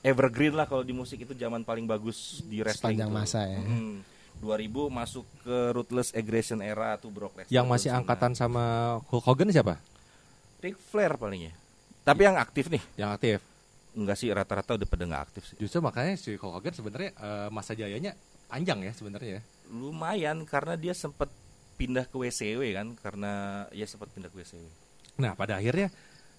evergreen 0.00 0.52
lah 0.52 0.66
kalau 0.66 0.82
di 0.82 0.90
musik 0.90 1.20
itu 1.20 1.32
zaman 1.32 1.62
paling 1.62 1.86
bagus 1.86 2.42
di 2.42 2.58
wrestling 2.58 2.98
Sepanjang 2.98 3.08
tuh. 3.08 3.16
masa 3.16 3.40
ya. 3.46 3.60
Mm. 3.60 4.02
2000 4.34 4.58
masuk 4.90 5.22
ke 5.40 5.56
Ruthless 5.70 6.10
Aggression 6.10 6.58
era 6.58 6.98
tuh 6.98 7.08
Brock 7.08 7.38
Lesnar. 7.38 7.48
yang 7.48 7.62
masih 7.64 7.88
angkatan 7.88 8.34
sama 8.34 8.98
Hulk 9.06 9.22
Hogan 9.22 9.48
siapa? 9.48 9.78
Ric 10.58 10.74
Flair 10.76 11.14
paling 11.14 11.46
ya. 11.46 11.52
Tapi 12.02 12.20
yang 12.24 12.34
aktif 12.34 12.66
nih, 12.66 12.82
Yang 12.96 13.10
aktif. 13.14 13.38
Enggak 13.92 14.16
sih 14.16 14.28
rata-rata 14.32 14.74
udah 14.74 14.88
pada 14.88 15.04
nggak 15.04 15.22
aktif 15.28 15.42
sih. 15.52 15.56
Justru 15.60 15.84
makanya 15.84 16.16
si 16.16 16.36
Hulk 16.36 16.52
Hogan 16.58 16.74
sebenarnya 16.74 17.10
eh, 17.12 17.48
masa 17.52 17.72
jayanya 17.76 18.12
panjang 18.48 18.80
ya 18.84 18.92
sebenarnya. 18.92 19.38
ya. 19.38 19.42
Lumayan 19.72 20.44
karena 20.44 20.76
dia 20.76 20.92
sempat 20.92 21.28
pindah 21.76 22.04
ke 22.04 22.16
WCW 22.16 22.60
kan 22.76 22.94
karena 23.00 23.64
ya 23.72 23.88
sempat 23.88 24.12
pindah 24.12 24.28
ke 24.28 24.36
WCW. 24.40 24.64
Nah 25.20 25.32
pada 25.32 25.56
akhirnya, 25.56 25.88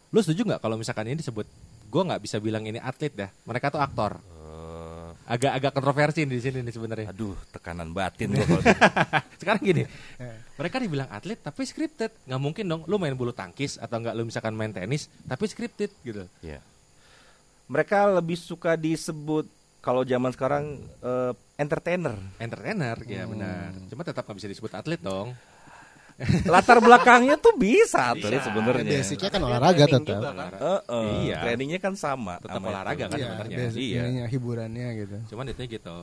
lu 0.09 0.19
setuju 0.21 0.45
nggak 0.45 0.61
kalau 0.61 0.77
misalkan 0.77 1.09
ini 1.09 1.17
disebut? 1.17 1.45
Gue 1.89 2.01
nggak 2.01 2.21
bisa 2.21 2.41
bilang 2.41 2.65
ini 2.65 2.81
atlet 2.81 3.13
dah. 3.13 3.29
Mereka 3.45 3.69
tuh 3.69 3.81
aktor. 3.81 4.17
Eh, 4.17 5.09
Agak-agak 5.23 5.71
kontroversi 5.71 6.27
di 6.27 6.35
sini 6.41 6.59
nih 6.59 6.73
sebenarnya. 6.73 7.07
aduh, 7.07 7.37
tekanan 7.53 7.95
batin 7.95 8.35
gua 8.35 8.43
kalau 8.49 8.63
Sekarang 9.39 9.61
gini, 9.63 9.87
mereka 10.59 10.83
dibilang 10.83 11.07
atlet 11.07 11.39
tapi 11.39 11.63
scripted. 11.63 12.11
Nggak 12.27 12.41
mungkin 12.41 12.65
dong, 12.67 12.81
lu 12.91 12.99
main 12.99 13.15
bulu 13.15 13.31
tangkis 13.31 13.79
atau 13.79 14.03
nggak 14.03 14.19
lu 14.19 14.27
misalkan 14.27 14.51
main 14.51 14.73
tenis 14.75 15.07
tapi 15.23 15.47
scripted 15.47 15.93
gitu. 16.03 16.27
Iya. 16.43 16.59
Mereka 17.73 17.97
lebih 18.13 18.37
suka 18.37 18.77
disebut 18.77 19.49
kalau 19.81 20.05
zaman 20.05 20.29
sekarang 20.29 20.77
eh, 21.01 21.33
entertainer. 21.57 22.13
Entertainer, 22.37 22.95
ya 23.03 23.25
benar. 23.25 23.73
Cuma 23.89 24.01
tetap 24.01 24.23
nggak 24.23 24.37
bisa 24.37 24.47
disebut 24.47 24.71
atlet 24.71 25.01
dong. 25.01 25.33
Latar 26.45 26.77
belakangnya 26.77 27.41
tuh 27.41 27.57
bisa 27.57 28.13
tuh 28.13 28.29
Bisa. 28.29 28.45
sebenarnya. 28.45 29.01
Basicnya 29.01 29.29
kan 29.33 29.41
olahraga 29.41 29.85
tetap. 29.89 30.05
juga 30.05 30.29
kan. 30.31 30.51
Eh, 30.53 30.81
eh, 30.85 31.13
Iya. 31.25 31.37
trainingnya 31.41 31.79
kan 31.81 31.93
sama. 31.97 32.37
Tetap 32.37 32.53
sama 32.53 32.65
olahraga 32.69 33.01
itu. 33.01 33.09
kan 33.09 33.17
Iya, 33.17 33.25
sebenarnya. 33.25 33.57
Iya. 33.73 34.25
hiburannya 34.29 34.87
gitu. 34.95 35.17
Cuman 35.33 35.49
intinya 35.49 35.69
gitu. 35.73 35.95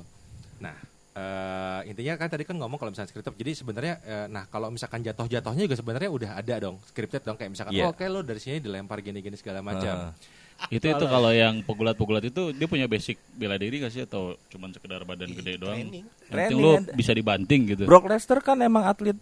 Nah, 0.59 0.77
eh, 1.15 1.81
intinya 1.89 2.13
kan 2.19 2.27
tadi 2.27 2.43
kan 2.43 2.59
ngomong 2.59 2.77
kalau 2.77 2.91
misalnya 2.91 3.09
scripted. 3.09 3.39
Jadi 3.39 3.53
sebenarnya, 3.55 3.95
eh, 4.03 4.27
nah 4.27 4.45
kalau 4.51 4.69
misalkan 4.69 5.01
jatuh-jatuhnya 5.01 5.63
juga 5.65 5.79
sebenarnya 5.79 6.11
udah 6.11 6.31
ada 6.35 6.55
dong 6.59 6.77
scripted 6.85 7.23
dong. 7.23 7.39
Kayak 7.39 7.51
misalkan, 7.55 7.73
Iya. 7.73 7.87
oh, 7.87 7.95
oke 7.95 8.05
lo 8.05 8.21
dari 8.21 8.43
sini 8.43 8.59
dilempar 8.59 8.99
gini-gini 9.01 9.39
segala 9.39 9.63
macam. 9.63 10.11
Eh, 10.11 10.40
Itu 10.69 10.85
itu 10.85 11.05
kalau 11.09 11.33
yang 11.33 11.65
pegulat-pegulat 11.65 12.29
itu 12.29 12.53
dia 12.53 12.69
punya 12.69 12.85
basic 12.85 13.17
bela 13.33 13.57
diri 13.57 13.81
gak 13.81 13.93
sih 13.97 14.05
atau 14.05 14.37
cuman 14.53 14.69
sekedar 14.71 15.01
badan 15.09 15.33
gede 15.33 15.57
doang? 15.57 15.73
training. 15.73 16.05
Penting 16.05 16.29
Training 16.29 16.61
lu 16.61 16.71
ada. 16.77 16.93
bisa 16.93 17.13
dibanting 17.17 17.61
gitu. 17.73 17.83
Brock 17.89 18.05
Lesnar 18.05 18.45
kan 18.45 18.61
emang 18.61 18.85
atlet 18.85 19.17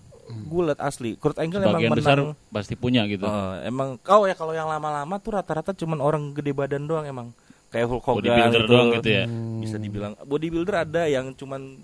gulat 0.51 0.77
asli. 0.83 1.15
Kurt 1.17 1.39
Angle 1.39 1.63
emang 1.63 1.81
Sebagian 1.81 1.91
menang. 1.95 2.03
besar 2.03 2.19
pasti 2.51 2.75
punya 2.75 3.07
gitu. 3.07 3.25
Eh, 3.25 3.71
emang 3.71 3.97
kau 4.03 4.27
ya 4.27 4.35
kalau 4.35 4.53
yang 4.53 4.69
lama-lama 4.69 5.17
tuh 5.23 5.39
rata-rata 5.39 5.73
cuman 5.73 6.03
orang 6.03 6.35
gede 6.35 6.53
badan 6.53 6.85
doang 6.85 7.07
emang. 7.07 7.31
Kayak 7.69 7.87
Hulk 7.93 8.05
Hogan 8.05 8.17
Bodybuilder 8.25 8.63
gitu. 8.65 8.71
doang 8.73 8.89
gitu 8.97 9.09
ya. 9.13 9.25
Bisa 9.61 9.77
dibilang 9.77 10.13
bodybuilder 10.25 10.77
ada 10.89 11.03
yang 11.05 11.37
cuman 11.37 11.77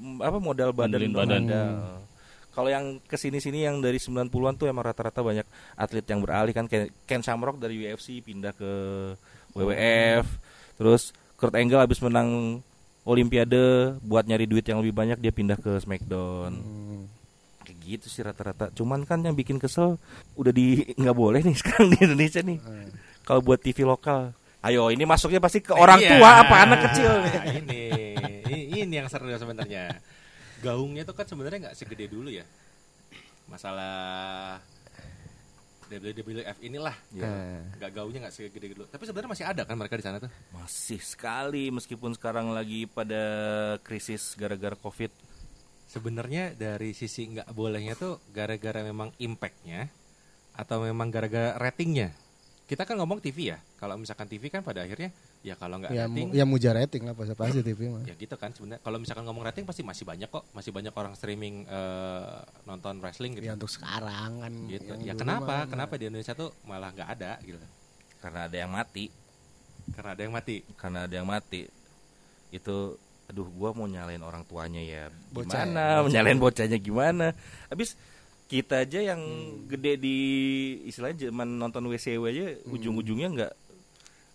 mm, 0.00 0.20
apa 0.20 0.38
modal 0.38 0.70
badan 0.76 1.00
badan. 1.12 1.42
ada. 1.48 1.62
Kalau 2.54 2.70
yang 2.70 3.02
ke 3.02 3.18
sini-sini 3.18 3.66
yang 3.66 3.82
dari 3.82 3.98
90-an 3.98 4.30
tuh 4.54 4.70
emang 4.70 4.86
rata-rata 4.86 5.20
banyak 5.20 5.42
atlet 5.74 6.06
yang 6.06 6.22
beralih 6.22 6.54
kan 6.54 6.64
kayak 6.64 6.94
Ken 7.02 7.18
Shamrock 7.18 7.58
dari 7.58 7.82
UFC 7.82 8.22
pindah 8.22 8.54
ke 8.54 8.70
WWF. 9.52 10.26
Terus 10.74 11.10
Kurt 11.34 11.54
Angle 11.54 11.82
habis 11.82 11.98
menang 11.98 12.62
Olimpiade 13.04 13.98
buat 14.00 14.24
nyari 14.24 14.48
duit 14.48 14.64
yang 14.64 14.80
lebih 14.80 14.96
banyak 14.96 15.18
dia 15.20 15.28
pindah 15.28 15.58
ke 15.58 15.76
SmackDown. 15.76 16.56
Kayak 17.60 17.78
gitu 17.84 18.06
sih 18.08 18.22
rata-rata. 18.22 18.72
Cuman 18.72 19.04
kan 19.04 19.20
yang 19.20 19.36
bikin 19.36 19.60
kesel 19.60 20.00
udah 20.34 20.48
di 20.50 20.80
nggak 21.00 21.12
boleh 21.12 21.44
nih 21.44 21.52
sekarang 21.60 21.92
di 21.92 21.98
Indonesia 22.00 22.40
nih. 22.40 22.58
Kalau 23.20 23.42
buat 23.42 23.60
TV 23.60 23.84
lokal. 23.84 24.32
Ayo 24.64 24.88
ini 24.88 25.04
masuknya 25.04 25.44
pasti 25.44 25.60
ke 25.60 25.76
orang 25.76 26.00
Iya. 26.00 26.16
tua 26.16 26.30
apa 26.40 26.54
anak 26.64 26.78
kecil 26.88 27.10
nih. 27.20 27.34
Ini, 28.54 28.86
ini 28.86 28.94
yang 28.96 29.08
seru 29.10 29.26
sebenarnya. 29.28 29.98
Gaungnya 30.64 31.04
tuh 31.04 31.12
kan 31.12 31.28
sebenarnya 31.28 31.68
nggak 31.68 31.76
segede 31.76 32.08
dulu 32.08 32.32
ya. 32.32 32.48
Masalah 33.44 34.56
WWF 35.84 36.58
inilah, 36.64 36.96
Eh. 37.12 37.60
nggak 37.76 37.90
gaungnya 37.92 38.26
nggak 38.26 38.34
segede 38.34 38.72
dulu. 38.72 38.88
Tapi 38.88 39.04
sebenarnya 39.04 39.30
masih 39.30 39.46
ada 39.46 39.62
kan 39.62 39.76
mereka 39.76 39.94
di 39.94 40.02
sana 40.02 40.16
tuh. 40.16 40.32
Masih 40.50 40.98
sekali 40.98 41.68
meskipun 41.68 42.16
sekarang 42.16 42.50
lagi 42.50 42.88
pada 42.88 43.22
krisis 43.84 44.32
gara-gara 44.34 44.74
Covid. 44.74 45.12
sebenarnya 45.84 46.56
dari 46.56 46.90
sisi 46.90 47.28
nggak 47.28 47.54
bolehnya 47.54 47.94
tuh 47.94 48.18
gara-gara 48.34 48.82
memang 48.82 49.14
impactnya 49.14 49.86
atau 50.50 50.82
memang 50.82 51.06
gara-gara 51.06 51.54
ratingnya 51.54 52.10
kita 52.66 52.82
kan 52.82 52.98
ngomong 52.98 53.22
TV 53.22 53.54
ya 53.54 53.62
kalau 53.78 53.94
misalkan 53.94 54.26
TV 54.26 54.50
kan 54.50 54.64
pada 54.64 54.82
akhirnya 54.82 55.14
ya 55.44 55.54
kalau 55.54 55.76
nggak 55.76 55.92
Ya, 55.92 56.08
rating 56.08 56.26
mu- 56.26 56.32
ya 56.32 56.44
muja 56.44 56.70
rating 56.72 57.04
lah 57.04 57.12
pasti 57.12 57.34
pasti 57.34 57.60
TV 57.60 57.80
mah. 57.86 58.00
ya 58.02 58.16
gitu 58.16 58.32
kan 58.34 58.48
sebenarnya 58.48 58.80
kalau 58.80 58.96
misalkan 58.96 59.22
ngomong 59.22 59.44
rating 59.44 59.62
pasti 59.62 59.80
masih 59.80 60.02
banyak 60.02 60.26
kok. 60.26 60.40
Masih 60.50 60.70
banyak 60.70 60.88
orang 60.90 61.12
streaming 61.12 61.68
eh, 61.68 62.36
nonton 62.64 62.96
wrestling 62.98 63.32
gitu. 63.34 63.44
Ya 63.44 63.52
untuk 63.52 63.68
sekarang 63.68 64.40
kan. 64.40 64.52
gitu. 64.66 64.96
ya 64.98 65.12
kenapa? 65.12 65.44
mah- 65.44 65.68
kenapa 65.68 65.94
di 65.94 66.08
Indonesia 66.08 66.32
tuh 66.32 66.48
malah 66.64 66.88
nggak 66.90 67.08
ada 67.10 67.36
gitu? 67.40 67.60
Karena 68.18 68.48
ada 68.48 68.56
yang 68.56 68.72
mati, 68.72 69.12
karena 69.92 70.10
ada 70.10 70.22
yang 70.22 70.32
mati? 70.32 70.56
Karena 70.74 70.98
ada 71.04 71.14
yang 71.14 71.28
mati. 71.28 71.68
Itu 72.48 72.96
aduh 73.24 73.48
gua 73.50 73.70
mau 73.70 73.84
nyalain 73.84 74.20
orang 74.20 74.44
tuanya 74.44 74.80
ya 74.80 75.08
Bocah. 75.28 75.64
gimana, 75.64 75.80
ya, 75.82 75.96
bocah. 75.98 76.08
nyalain 76.10 76.38
bocahnya 76.38 76.78
gimana. 76.78 77.26
Habis 77.68 78.00
kita 78.44 78.80
aja 78.80 79.00
yang 79.02 79.20
gede 79.66 79.96
di 79.96 80.16
istilahnya 80.84 81.28
zaman 81.28 81.48
nonton 81.54 81.84
WCW 81.84 82.22
aja 82.24 82.44
ujung-ujungnya 82.66 83.28
nggak 83.30 83.52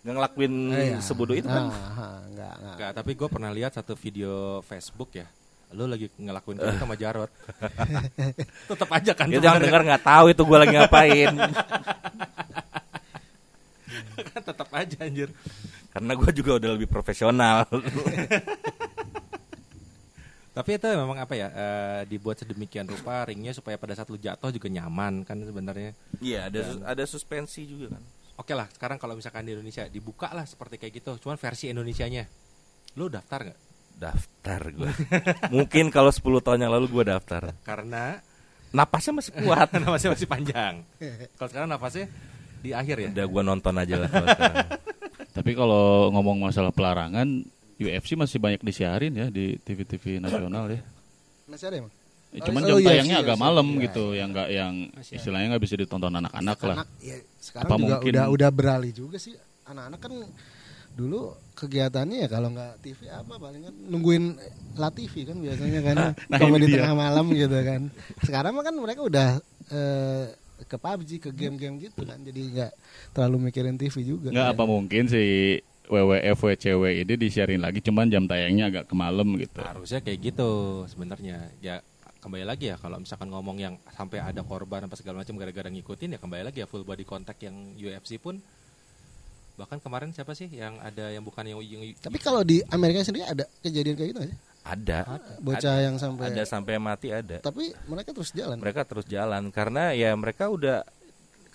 nggak 0.00 0.14
ngelakuin 0.14 0.54
Eh, 0.70 0.86
ya. 0.90 0.98
sebodoh 0.98 1.32
itu 1.32 1.44
kan. 1.44 1.64
Ah, 1.66 1.76
ah, 1.92 2.18
enggak, 2.24 2.54
enggak. 2.54 2.74
Nggak, 2.74 2.90
tapi 2.94 3.10
gue 3.12 3.28
pernah 3.28 3.50
lihat 3.50 3.72
satu 3.72 3.92
video 3.94 4.32
Facebook 4.62 5.12
ya 5.14 5.28
lu 5.70 5.86
lagi 5.86 6.10
ngelakuin 6.10 6.58
itu 6.58 6.66
sama 6.74 6.98
Jarot 6.98 7.30
tetap 8.74 8.90
aja 8.90 9.14
kan 9.14 9.30
Itu 9.30 9.38
yang 9.38 9.54
sebenarnya. 9.54 9.62
dengar 9.62 9.82
nggak 9.86 10.02
tahu 10.02 10.24
itu 10.28 10.42
gua 10.42 10.58
lagi 10.60 10.74
ngapain. 10.74 11.30
kan 14.26 14.42
tetap 14.42 14.68
aja 14.70 14.96
anjir 15.00 15.30
Karena 15.90 16.12
gua 16.12 16.30
juga 16.30 16.50
udah 16.56 16.70
lebih 16.70 16.86
profesional. 16.86 17.70
Tapi 20.50 20.70
itu 20.72 20.86
memang 20.88 21.14
apa 21.16 21.34
ya 21.34 21.48
eh, 21.48 22.00
dibuat 22.04 22.34
sedemikian 22.36 22.82
rupa 22.84 23.22
ringnya 23.22 23.50
supaya 23.50 23.74
pada 23.74 23.94
saat 23.94 24.06
lu 24.06 24.18
jatuh 24.18 24.50
juga 24.50 24.66
nyaman 24.66 25.22
kan 25.22 25.38
sebenarnya. 25.38 25.94
Iya, 26.18 26.50
ada 26.50 26.60
sus- 26.60 26.82
ada 26.84 27.04
suspensi 27.06 27.62
juga 27.64 27.94
kan. 27.94 28.02
Oke 28.40 28.56
lah, 28.56 28.64
sekarang 28.72 28.96
kalau 28.96 29.12
misalkan 29.12 29.44
di 29.44 29.52
Indonesia 29.52 29.84
dibuka 29.92 30.32
lah 30.32 30.48
seperti 30.48 30.80
kayak 30.80 31.04
gitu, 31.04 31.20
cuman 31.20 31.36
versi 31.36 31.68
Indonesianya. 31.68 32.24
Lu 32.96 33.12
daftar 33.12 33.52
nggak? 33.52 33.58
Daftar 34.00 34.60
gua. 34.72 34.90
Mungkin 35.52 35.92
kalau 35.92 36.08
10 36.08 36.24
tahun 36.40 36.64
yang 36.64 36.72
lalu 36.72 36.88
gua 36.88 37.04
daftar. 37.20 37.52
Karena 37.60 38.16
Napasnya 38.70 39.12
masih 39.18 39.32
kuat. 39.34 39.68
nafasnya 39.82 40.10
masih 40.14 40.28
panjang. 40.30 40.74
Kalau 41.34 41.48
sekarang 41.50 41.68
nafasnya 41.68 42.06
di 42.62 42.70
akhir 42.70 42.96
ya. 43.02 43.10
Udah 43.10 43.26
gua 43.26 43.42
nonton 43.42 43.74
aja 43.74 43.94
lah 43.98 44.08
kalau 44.08 44.26
sekarang. 44.30 44.68
Tapi 45.36 45.50
kalau 45.54 46.10
ngomong 46.14 46.50
masalah 46.50 46.72
pelarangan, 46.74 47.26
UFC 47.78 48.14
masih 48.18 48.38
banyak 48.38 48.62
disiarin 48.62 49.14
ya 49.14 49.26
di 49.30 49.58
TV-TV 49.62 50.22
nasional 50.22 50.70
ya. 50.70 50.82
Masih 51.50 51.66
ada 51.70 51.76
emang? 51.82 51.92
Ya, 52.30 52.46
Cuman 52.46 52.62
Oh, 52.62 52.68
jam 52.68 52.76
iya, 52.78 52.86
tayangnya 52.86 53.16
iya, 53.18 53.24
agak 53.26 53.34
iya, 53.34 53.42
malam 53.42 53.66
iya, 53.66 53.80
gitu, 53.90 54.04
yang 54.14 54.28
nggak 54.30 54.48
yang 54.48 54.74
istilahnya 55.02 55.46
nggak 55.50 55.64
bisa 55.66 55.74
ditonton 55.74 56.14
anak-anak 56.14 56.58
lah. 56.62 56.76
Anak, 56.78 56.88
ya, 57.02 57.16
sekarang 57.36 57.66
Apa 57.66 57.74
juga 57.74 57.94
mungkin- 57.98 58.12
udah 58.14 58.24
udah 58.30 58.50
beralih 58.54 58.92
juga 58.94 59.16
sih. 59.18 59.34
Anak-anak 59.66 59.98
kan 59.98 60.12
dulu 60.90 61.20
kegiatannya 61.54 62.16
ya 62.22 62.28
kalau 62.28 62.50
nggak 62.50 62.82
TV 62.82 63.06
apa 63.06 63.34
paling 63.36 63.62
kan 63.62 63.74
nungguin 63.74 64.24
La 64.74 64.90
TV 64.90 65.22
kan 65.22 65.38
biasanya 65.38 65.80
kan 65.82 65.96
Nah, 66.30 66.38
komedi 66.38 66.66
tengah 66.68 66.94
malam 66.94 67.26
gitu 67.32 67.56
kan. 67.56 67.80
Sekarang 68.22 68.54
mah 68.54 68.62
kan 68.62 68.74
mereka 68.74 69.02
udah 69.02 69.28
eh, 69.70 70.24
ke 70.60 70.76
PUBG 70.76 71.10
ke 71.18 71.30
game-game 71.32 71.82
gitu 71.82 72.02
kan. 72.04 72.18
Jadi 72.20 72.40
nggak 72.54 72.72
terlalu 73.10 73.50
mikirin 73.50 73.74
TV 73.74 74.06
juga. 74.06 74.30
Nggak 74.30 74.54
apa 74.54 74.64
mungkin 74.64 75.10
si 75.10 75.58
WWF 75.86 76.38
WCW 76.38 77.02
ini 77.02 77.14
disiarin 77.16 77.58
lagi, 77.58 77.82
cuman 77.82 78.06
jam 78.06 78.22
tayangnya 78.22 78.70
agak 78.70 78.84
ke 78.86 78.94
malam 78.94 79.34
gitu. 79.34 79.58
Harusnya 79.58 79.98
kayak 79.98 80.30
gitu 80.30 80.50
sebenarnya. 80.86 81.50
Ya 81.58 81.82
kembali 82.20 82.44
lagi 82.44 82.68
ya 82.68 82.76
kalau 82.76 83.00
misalkan 83.00 83.32
ngomong 83.32 83.56
yang 83.56 83.74
sampai 83.96 84.20
ada 84.20 84.44
korban 84.44 84.84
apa 84.84 84.94
segala 84.94 85.24
macam 85.24 85.34
gara-gara 85.40 85.72
ngikutin 85.72 86.14
ya 86.14 86.18
kembali 86.20 86.42
lagi 86.52 86.60
ya 86.60 86.68
full 86.68 86.84
body 86.84 87.08
contact 87.08 87.40
yang 87.40 87.56
UFC 87.80 88.20
pun 88.20 88.36
bahkan 89.56 89.76
kemarin 89.76 90.12
siapa 90.12 90.32
sih 90.32 90.48
yang 90.48 90.80
ada 90.80 91.12
yang 91.12 91.20
bukan 91.20 91.44
yang, 91.44 91.60
yang 91.60 91.92
Tapi 92.00 92.16
kalau 92.16 92.40
di 92.40 92.64
Amerika 92.72 93.04
sendiri 93.04 93.28
ada 93.28 93.44
kejadian 93.60 93.92
kayak 93.92 94.10
gitu 94.16 94.22
sih? 94.32 94.36
Ada. 94.60 94.98
Bocah 95.40 95.72
Ada. 95.76 95.84
yang 95.84 95.96
sampai 95.96 96.24
ada 96.32 96.42
sampai 96.44 96.76
mati 96.76 97.08
ada. 97.12 97.40
tapi 97.40 97.72
mereka 97.88 98.12
terus 98.12 98.32
jalan. 98.32 98.56
Mereka 98.60 98.84
terus 98.88 99.04
jalan 99.08 99.52
karena 99.52 99.92
ya 99.92 100.12
mereka 100.16 100.48
udah 100.48 100.84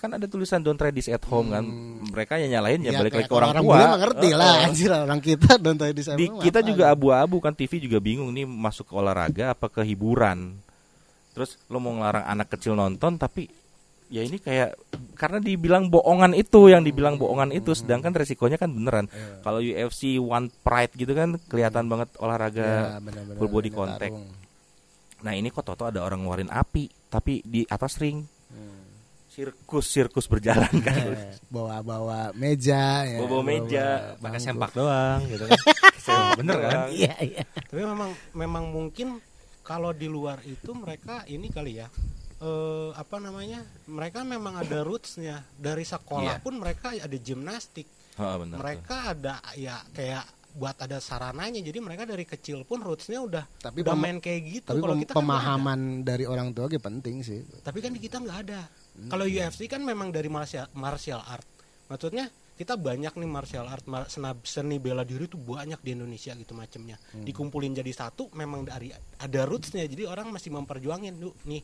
kan 0.06 0.12
ada 0.14 0.26
tulisan 0.26 0.62
don't 0.62 0.78
try 0.78 0.90
this 0.90 1.10
at 1.10 1.26
home 1.26 1.50
kan. 1.50 1.66
Mereka 2.06 2.38
yang 2.38 2.54
nyalahin 2.54 2.80
ya, 2.82 2.94
balik 2.94 3.14
lagi 3.16 3.26
ke 3.26 3.34
orang, 3.34 3.52
orang 3.52 3.64
tua. 3.66 3.76
mah 3.76 3.98
ngerti 3.98 4.30
lah 4.32 4.54
Heeh. 4.54 4.66
anjir 4.70 4.90
orang 4.92 5.20
kita 5.20 5.52
dan 5.58 5.74
tadi 5.76 5.92
di 5.92 6.04
sana 6.06 6.16
Di, 6.16 6.26
mah 6.28 6.40
kita 6.40 6.60
apa 6.60 6.68
juga 6.68 6.86
gitu. 6.86 6.94
abu-abu 6.94 7.38
kan 7.40 7.52
TV 7.52 7.72
juga 7.80 7.98
bingung 7.98 8.30
nih 8.30 8.46
masuk 8.46 8.86
ke 8.86 8.94
olahraga 8.94 9.52
apa 9.52 9.66
ke 9.68 9.82
hiburan. 9.82 10.62
Terus 11.34 11.58
lo 11.66 11.78
mau 11.78 11.92
ngelarang 11.92 12.24
anak 12.24 12.48
kecil 12.50 12.74
nonton 12.74 13.18
tapi 13.18 13.50
ya 14.06 14.22
ini 14.22 14.38
kayak 14.38 14.78
karena 15.18 15.42
dibilang 15.42 15.90
bohongan 15.90 16.32
itu 16.32 16.70
yang 16.70 16.86
dibilang 16.86 17.18
bohongan 17.18 17.50
itu 17.50 17.74
sedangkan 17.74 18.14
resikonya 18.14 18.56
kan 18.56 18.70
beneran. 18.70 19.10
Iya. 19.10 19.42
Kalau 19.42 19.60
UFC 19.60 20.16
One 20.16 20.54
Pride 20.62 20.94
gitu 20.94 21.12
kan 21.12 21.36
kelihatan 21.44 21.90
banget 21.90 22.14
olahraga 22.18 22.62
Ya, 22.62 23.02
benar-benar 23.02 23.36
full 23.36 23.50
body 23.50 23.70
contact. 23.70 24.14
Nah 25.18 25.34
ini 25.34 25.50
kok 25.50 25.66
Toto 25.66 25.84
ada 25.84 26.00
orang 26.00 26.22
ngeluarin 26.22 26.48
api 26.48 26.86
tapi 27.10 27.42
di 27.42 27.66
atas 27.66 27.98
ring 27.98 28.24
Hmm. 28.46 28.95
Sirkus 29.36 29.86
sirkus 29.92 30.26
berjalan 30.32 30.72
kan. 30.80 30.96
Eh, 30.96 31.36
bawa-bawa 31.54 32.32
meja 32.32 33.04
ya. 33.04 33.20
Bawa-bawa 33.20 33.44
meja, 33.44 33.86
pakai 34.16 34.40
sempak 34.40 34.72
doang 34.72 35.20
gitu 35.28 35.44
kan. 35.44 35.60
Bener 36.40 36.56
kan? 36.64 36.78
Iya, 36.88 37.16
iya. 37.20 37.44
Tapi 37.44 37.82
memang 37.84 38.12
memang 38.32 38.64
mungkin 38.72 39.20
kalau 39.60 39.92
di 39.92 40.08
luar 40.08 40.40
itu 40.48 40.72
mereka 40.72 41.28
ini 41.28 41.52
kali 41.52 41.84
ya 41.84 41.88
eh 42.36 42.90
apa 42.96 43.16
namanya? 43.20 43.64
Mereka 43.88 44.24
memang 44.24 44.60
ada 44.60 44.84
rootsnya 44.84 45.44
dari 45.56 45.84
sekolah 45.84 46.40
Iya. 46.40 46.44
pun 46.44 46.54
mereka 46.60 46.96
ada 46.96 47.18
gimnastik. 47.20 47.88
Oh, 48.16 48.40
benar 48.40 48.56
tuh. 48.56 48.62
mereka 48.64 48.96
ada 49.12 49.34
ya 49.56 49.76
kayak 49.92 50.24
buat 50.56 50.76
ada 50.80 51.00
sarananya. 51.00 51.60
Jadi 51.60 51.80
mereka 51.84 52.04
dari 52.08 52.24
kecil 52.24 52.64
pun 52.64 52.80
rootsnya 52.80 53.20
udah 53.20 53.44
Tapi 53.60 53.84
udah 53.84 53.96
main 53.96 54.20
kayak 54.20 54.42
gitu. 54.52 54.68
Tapi 54.72 54.80
Kalau 54.84 54.96
kita 55.00 55.12
kan 55.12 55.20
pemahaman 55.20 55.80
dari 56.04 56.24
orang 56.28 56.52
tua 56.52 56.68
ge 56.68 56.80
penting 56.80 57.24
sih. 57.24 57.44
Tapi 57.64 57.80
kan 57.84 57.92
di 57.92 58.00
kita 58.00 58.20
nggak 58.20 58.40
ada. 58.48 58.62
Hmm. 58.96 59.12
Kalau 59.12 59.26
UFC 59.28 59.68
kan 59.68 59.84
memang 59.84 60.10
dari 60.10 60.32
martial, 60.32 60.72
martial 60.76 61.20
art. 61.20 61.44
Maksudnya 61.92 62.32
kita 62.56 62.80
banyak 62.80 63.12
nih 63.20 63.30
martial 63.30 63.68
art, 63.68 63.84
mar- 63.92 64.08
seni 64.48 64.80
bela 64.80 65.04
diri 65.04 65.28
tuh 65.28 65.44
banyak 65.44 65.84
di 65.84 65.92
Indonesia 65.92 66.32
gitu 66.32 66.56
macamnya. 66.56 66.96
Hmm. 67.12 67.28
Dikumpulin 67.28 67.76
jadi 67.76 67.92
satu, 67.92 68.32
memang 68.32 68.64
dari 68.64 68.96
ada 68.96 69.42
rootsnya. 69.44 69.84
Jadi 69.84 70.08
orang 70.08 70.32
masih 70.32 70.56
memperjuangin 70.56 71.20
tuh 71.20 71.36
nih. 71.44 71.62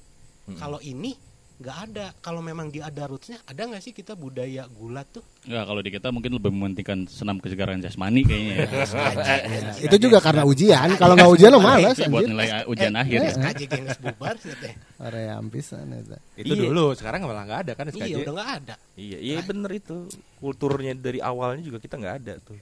Hmm. 0.51 0.57
Kalau 0.59 0.83
ini 0.83 1.15
nggak 1.61 1.77
ada. 1.87 2.05
Kalau 2.19 2.41
memang 2.41 2.73
dia 2.73 2.89
ada 2.89 3.05
rootsnya, 3.05 3.37
ada 3.45 3.61
nggak 3.69 3.79
sih 3.79 3.93
kita 3.93 4.17
budaya 4.17 4.65
gulat 4.65 5.05
tuh? 5.13 5.21
Nggak, 5.45 5.63
kalau 5.69 5.81
di 5.85 5.89
kita 5.93 6.07
mungkin 6.09 6.31
lebih 6.35 6.49
mementingkan 6.49 7.05
senam 7.05 7.37
kesegaran 7.37 7.77
jasmani 7.77 8.25
kayaknya 8.25 8.53
ya. 8.57 8.67
Ya, 8.67 9.37
itu 9.85 9.95
juga 10.01 10.17
karena 10.17 10.41
ujian. 10.43 10.97
Kalau 10.97 11.13
nggak 11.13 11.31
ujian 11.37 11.49
lo 11.53 11.61
malas 11.61 11.97
Buat 12.09 12.25
nilai 12.25 12.65
ujian 12.65 12.93
akhir 12.97 13.17
ya. 13.21 13.31
SKJ 13.37 13.61
gengs 13.69 13.97
bubar 14.01 14.35
sih 14.41 14.57
teh. 14.57 14.73
Area 14.97 15.37
ampisan 15.37 15.85
eta. 15.93 16.17
Itu 16.33 16.57
Iya. 16.57 16.67
dulu, 16.67 16.97
sekarang 16.97 17.23
malah 17.29 17.45
nggak 17.45 17.61
ada 17.69 17.71
kan 17.77 17.85
SKJ. 17.93 18.09
Iya 18.09 18.15
udah 18.25 18.33
nggak 18.33 18.51
ada. 18.65 18.75
Iya, 18.97 19.17
iya 19.21 19.39
bener 19.45 19.71
itu. 19.71 20.09
Kulturnya 20.41 20.97
dari 20.97 21.21
awalnya 21.21 21.61
juga 21.61 21.77
kita 21.77 22.01
nggak 22.01 22.15
ada 22.25 22.33
tuh. 22.41 22.57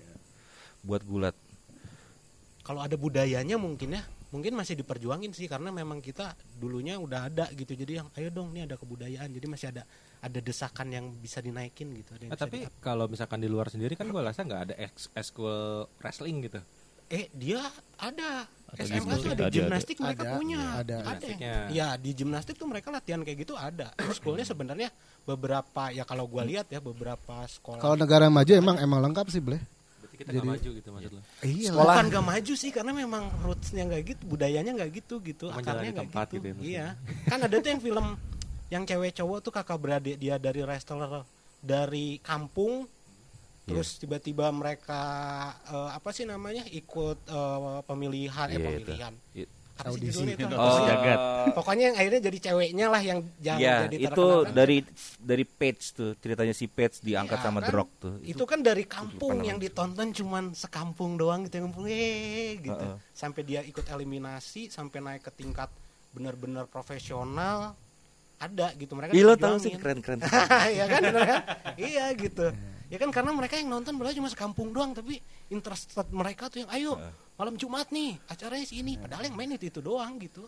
Buat 0.83 1.03
gulat. 1.07 1.35
kalau 2.59 2.85
ada 2.85 2.93
budayanya 2.93 3.57
mungkin 3.57 3.97
ya 3.97 4.05
mungkin 4.29 4.53
masih 4.53 4.75
diperjuangin 4.75 5.31
sih 5.31 5.45
karena 5.45 5.69
memang 5.69 6.00
kita 6.00 6.31
dulunya 6.53 6.95
udah 6.95 7.25
ada 7.25 7.50
gitu 7.51 7.74
jadi 7.74 8.00
yang 8.00 8.07
ayo 8.13 8.29
dong 8.29 8.51
ini 8.51 8.63
ada 8.63 8.75
kebudayaan 8.75 9.25
jadi 9.27 9.45
masih 9.45 9.67
ada 9.69 9.83
ada 10.19 10.39
desakan 10.39 10.88
yang 10.88 11.05
bisa 11.13 11.39
dinaikin 11.39 11.89
gitu 11.95 12.13
ada 12.13 12.21
yang 12.21 12.29
Nah, 12.29 12.38
bisa 12.38 12.45
tapi 12.45 12.57
di- 12.59 12.69
kalau 12.79 13.05
misalkan 13.05 13.38
di 13.38 13.48
luar 13.48 13.67
sendiri 13.67 13.93
kan 13.93 14.05
gue 14.05 14.19
rasa 14.19 14.41
nggak 14.41 14.62
ada 14.63 14.75
ex- 14.77 15.09
eskul 15.12 15.50
wrestling 15.98 16.41
gitu. 16.41 16.62
eh 17.09 17.25
dia 17.31 17.57
ada 17.98 18.45
Ada 18.69 18.86
SMA 18.86 19.13
tuh 19.17 19.33
ada 19.33 19.43
ada, 19.43 19.50
gimnastik 19.50 19.98
mereka 19.98 20.21
Ada, 20.21 20.33
punya 20.36 20.62
ada. 20.77 20.98
Gimnastiknya. 21.01 21.55
ya 21.71 21.88
di 21.95 22.09
gimnastik 22.13 22.53
tuh 22.53 22.65
mereka 22.65 22.88
latihan 22.89 23.17
kayak 23.19 23.38
gitu 23.39 23.57
ada 23.57 23.89
sekolahnya 24.13 24.45
sebenarnya 24.45 24.89
beberapa 25.24 25.89
ya 25.89 26.03
kalau 26.03 26.25
gua 26.25 26.43
lihat 26.43 26.67
ya 26.67 26.77
beberapa 26.79 27.33
sekolah 27.43 27.77
Kalau 27.79 27.98
negara 27.98 28.29
maju 28.29 28.51
emang 28.51 28.77
emang 28.77 29.01
lengkap 29.01 29.25
sih, 29.27 29.41
Bleh. 29.41 29.57
Kita 30.19 30.35
nggak 30.35 30.43
Jadi- 30.43 30.51
maju 30.51 30.69
gitu 30.75 30.89
maksud 30.91 31.11
lo. 31.15 31.21
Iya. 31.47 31.69
Sekolah 31.71 31.93
kan 31.95 32.05
gak 32.11 32.25
maju 32.27 32.53
sih 32.59 32.71
karena 32.75 32.91
memang 32.91 33.23
rootsnya 33.39 33.83
nggak 33.88 34.01
gitu 34.03 34.21
budayanya 34.27 34.71
nggak 34.75 34.91
gitu 34.99 35.15
gitu 35.23 35.47
Cuma 35.47 35.63
akarnya 35.63 35.95
nggak 35.95 36.11
tempat 36.11 36.27
gitu, 36.35 36.43
gitu 36.43 36.59
ya 36.59 36.67
iya. 36.67 36.88
Kan 37.31 37.39
ada 37.39 37.55
tuh 37.55 37.69
yang 37.71 37.79
film 37.79 38.07
yang 38.67 38.83
cewek 38.83 39.15
cowok 39.15 39.39
tuh 39.39 39.51
kakak 39.55 39.79
beradik 39.79 40.19
dia 40.19 40.35
dari 40.35 40.59
wrestler 40.61 41.23
dari 41.63 42.19
kampung 42.19 42.83
terus 43.63 43.95
tiba-tiba 43.95 44.49
mereka 44.51 45.01
eh, 45.69 45.89
apa 45.95 46.09
sih 46.11 46.27
namanya 46.27 46.67
ikut 46.67 47.17
eh, 47.23 47.79
pemilihan 47.85 48.47
eh 48.49 48.59
Iya, 48.59 48.69
itu. 48.75 48.93
Audisi. 49.81 50.24
itu? 50.27 50.45
Oh, 50.51 50.79
jagat. 50.83 51.19
Pokoknya 51.53 51.83
yang 51.88 51.98
akhirnya 51.98 52.21
jadi 52.21 52.38
ceweknya 52.41 52.86
lah 52.88 53.00
yang 53.00 53.19
jangan 53.39 53.59
Ya, 53.59 53.75
jadi 53.88 53.95
itu 54.05 54.25
kan. 54.43 54.51
dari 54.51 54.77
dari 55.17 55.45
page 55.45 55.83
tuh 55.91 56.12
ceritanya 56.15 56.51
si 56.51 56.65
page 56.65 57.00
diangkat 57.00 57.36
Iya, 57.36 57.45
sama 57.45 57.59
kan? 57.59 57.65
The 57.65 57.74
Rock 57.74 57.89
tuh. 57.98 58.13
itu 58.21 58.43
kan 58.43 58.59
dari 58.59 58.83
kampung 58.83 59.39
yang 59.41 59.55
ditonton 59.55 60.12
cuman 60.12 60.51
sekampung 60.51 61.15
doang 61.15 61.45
gitu 61.45 61.59
yang 61.59 61.71
eh 61.86 62.59
gitu 62.59 62.75
Heeh. 62.86 62.98
sampai 63.09 63.41
dia 63.41 63.62
ikut 63.62 63.86
eliminasi 63.86 64.67
sampai 64.67 65.00
naik 65.00 65.24
ke 65.24 65.31
tingkat 65.33 65.71
benar-benar 66.09 66.65
profesional 66.65 67.77
ada 68.39 68.67
gitu 68.79 68.96
mereka 68.96 69.12
Ih, 69.12 69.24
lo 69.27 69.36
tahu 69.36 69.60
sih 69.60 69.75
diperjuangin. 69.75 70.00
keren-keren. 70.01 70.19
Iya 70.75 70.84
kan, 70.88 71.01
kan? 71.03 71.41
iya 71.75 72.05
gitu. 72.15 72.46
Ya 72.89 72.98
kan 72.98 73.10
karena 73.12 73.31
mereka 73.36 73.60
yang 73.60 73.69
nonton 73.69 74.00
padahal 74.00 74.15
cuma 74.17 74.29
sekampung 74.31 74.74
doang 74.74 74.96
tapi 74.98 75.19
interested 75.51 76.08
mereka 76.10 76.50
tuh 76.50 76.65
yang 76.65 76.72
ayo 76.74 76.91
malam 77.36 77.53
Jumat 77.53 77.91
nih 77.93 78.17
acaranya 78.25 78.65
si 78.65 78.81
ini 78.81 78.98
padahal 78.98 79.29
yang 79.29 79.36
main 79.38 79.51
itu 79.53 79.67
itu 79.67 79.79
doang 79.84 80.17
gitu. 80.17 80.48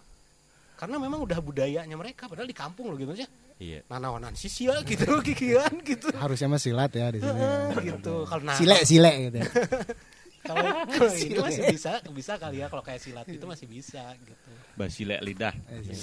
Karena 0.73 0.97
memang 0.97 1.21
udah 1.21 1.37
budayanya 1.37 1.93
mereka 1.93 2.25
padahal 2.25 2.49
di 2.49 2.57
kampung 2.57 2.89
loh 2.89 2.97
gitu 2.97 3.13
aja. 3.13 3.27
Iya. 3.61 3.85
Nanawanan 3.85 4.33
sisial 4.33 4.81
gitu 4.81 5.05
kikian 5.27 5.85
gitu. 5.85 6.09
Harusnya 6.17 6.49
mah 6.49 6.57
silat 6.57 6.89
ya 6.95 7.13
di 7.13 7.21
sini. 7.21 7.41
gitu. 7.85 8.25
Kalau 8.25 8.41
nah, 8.41 8.57
Sile 8.57 8.81
sile 8.89 9.11
gitu. 9.29 9.37
kalau 10.41 10.65
ini 11.23 11.37
masih 11.37 11.63
bisa 11.69 11.91
bisa 12.09 12.33
kali 12.37 12.61
ya 12.61 12.67
kalau 12.67 12.81
kayak 12.81 13.01
silat 13.01 13.25
itu 13.29 13.45
masih 13.45 13.67
bisa 13.69 14.01
gitu. 14.21 14.49
Basile 14.73 15.19
lidah. 15.21 15.53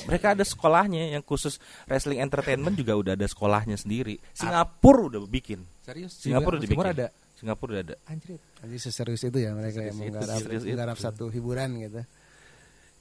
Mereka 0.06 0.36
ada 0.38 0.44
sekolahnya 0.44 1.16
yang 1.16 1.24
khusus 1.24 1.56
wrestling 1.88 2.20
entertainment 2.22 2.76
juga 2.76 2.94
udah 2.94 3.12
ada 3.16 3.26
sekolahnya 3.26 3.74
sendiri. 3.74 4.20
Singapura 4.36 5.08
udah 5.10 5.20
bikin. 5.26 5.64
Serius? 5.82 6.14
Singapura 6.20 6.60
udah 6.60 6.68
bikin. 6.68 6.78
Singapura 6.78 6.90
ada. 6.94 7.08
Singapura 7.38 7.70
udah 7.78 7.84
ada. 7.90 7.96
Anjir. 8.06 8.38
Jadi 8.38 8.76
seserius 8.78 9.22
itu 9.24 9.38
ya 9.38 9.50
mereka 9.54 9.78
yang 9.82 9.96
menggarap, 9.96 10.38
serius 10.42 10.62
itu. 10.62 10.74
menggarap 10.74 10.98
satu 10.98 11.24
hiburan 11.30 11.68
gitu. 11.80 12.02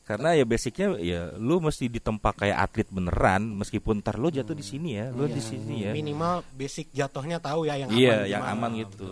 Karena 0.08 0.32
ya 0.39 0.48
basicnya 0.48 0.96
ya 1.03 1.36
lu 1.36 1.60
mesti 1.60 1.91
ditempa 1.91 2.32
kayak 2.32 2.58
atlet 2.63 2.88
beneran 2.88 3.44
meskipun 3.60 4.00
ntar 4.00 4.15
lu 4.15 4.32
jatuh 4.32 4.56
di 4.56 4.63
sini 4.63 4.96
ya, 4.96 5.12
lu 5.12 5.27
di 5.27 5.44
sini 5.44 5.84
ya. 5.84 5.91
Minimal 5.91 6.48
basic 6.56 6.96
jatuhnya 6.96 7.44
tahu 7.44 7.67
ya 7.67 7.75
yang 7.75 7.91
Iya, 7.91 8.24
aman 8.24 8.32
yang 8.32 8.44
gimana. 8.48 8.56
aman 8.56 8.72
gitu. 8.88 9.12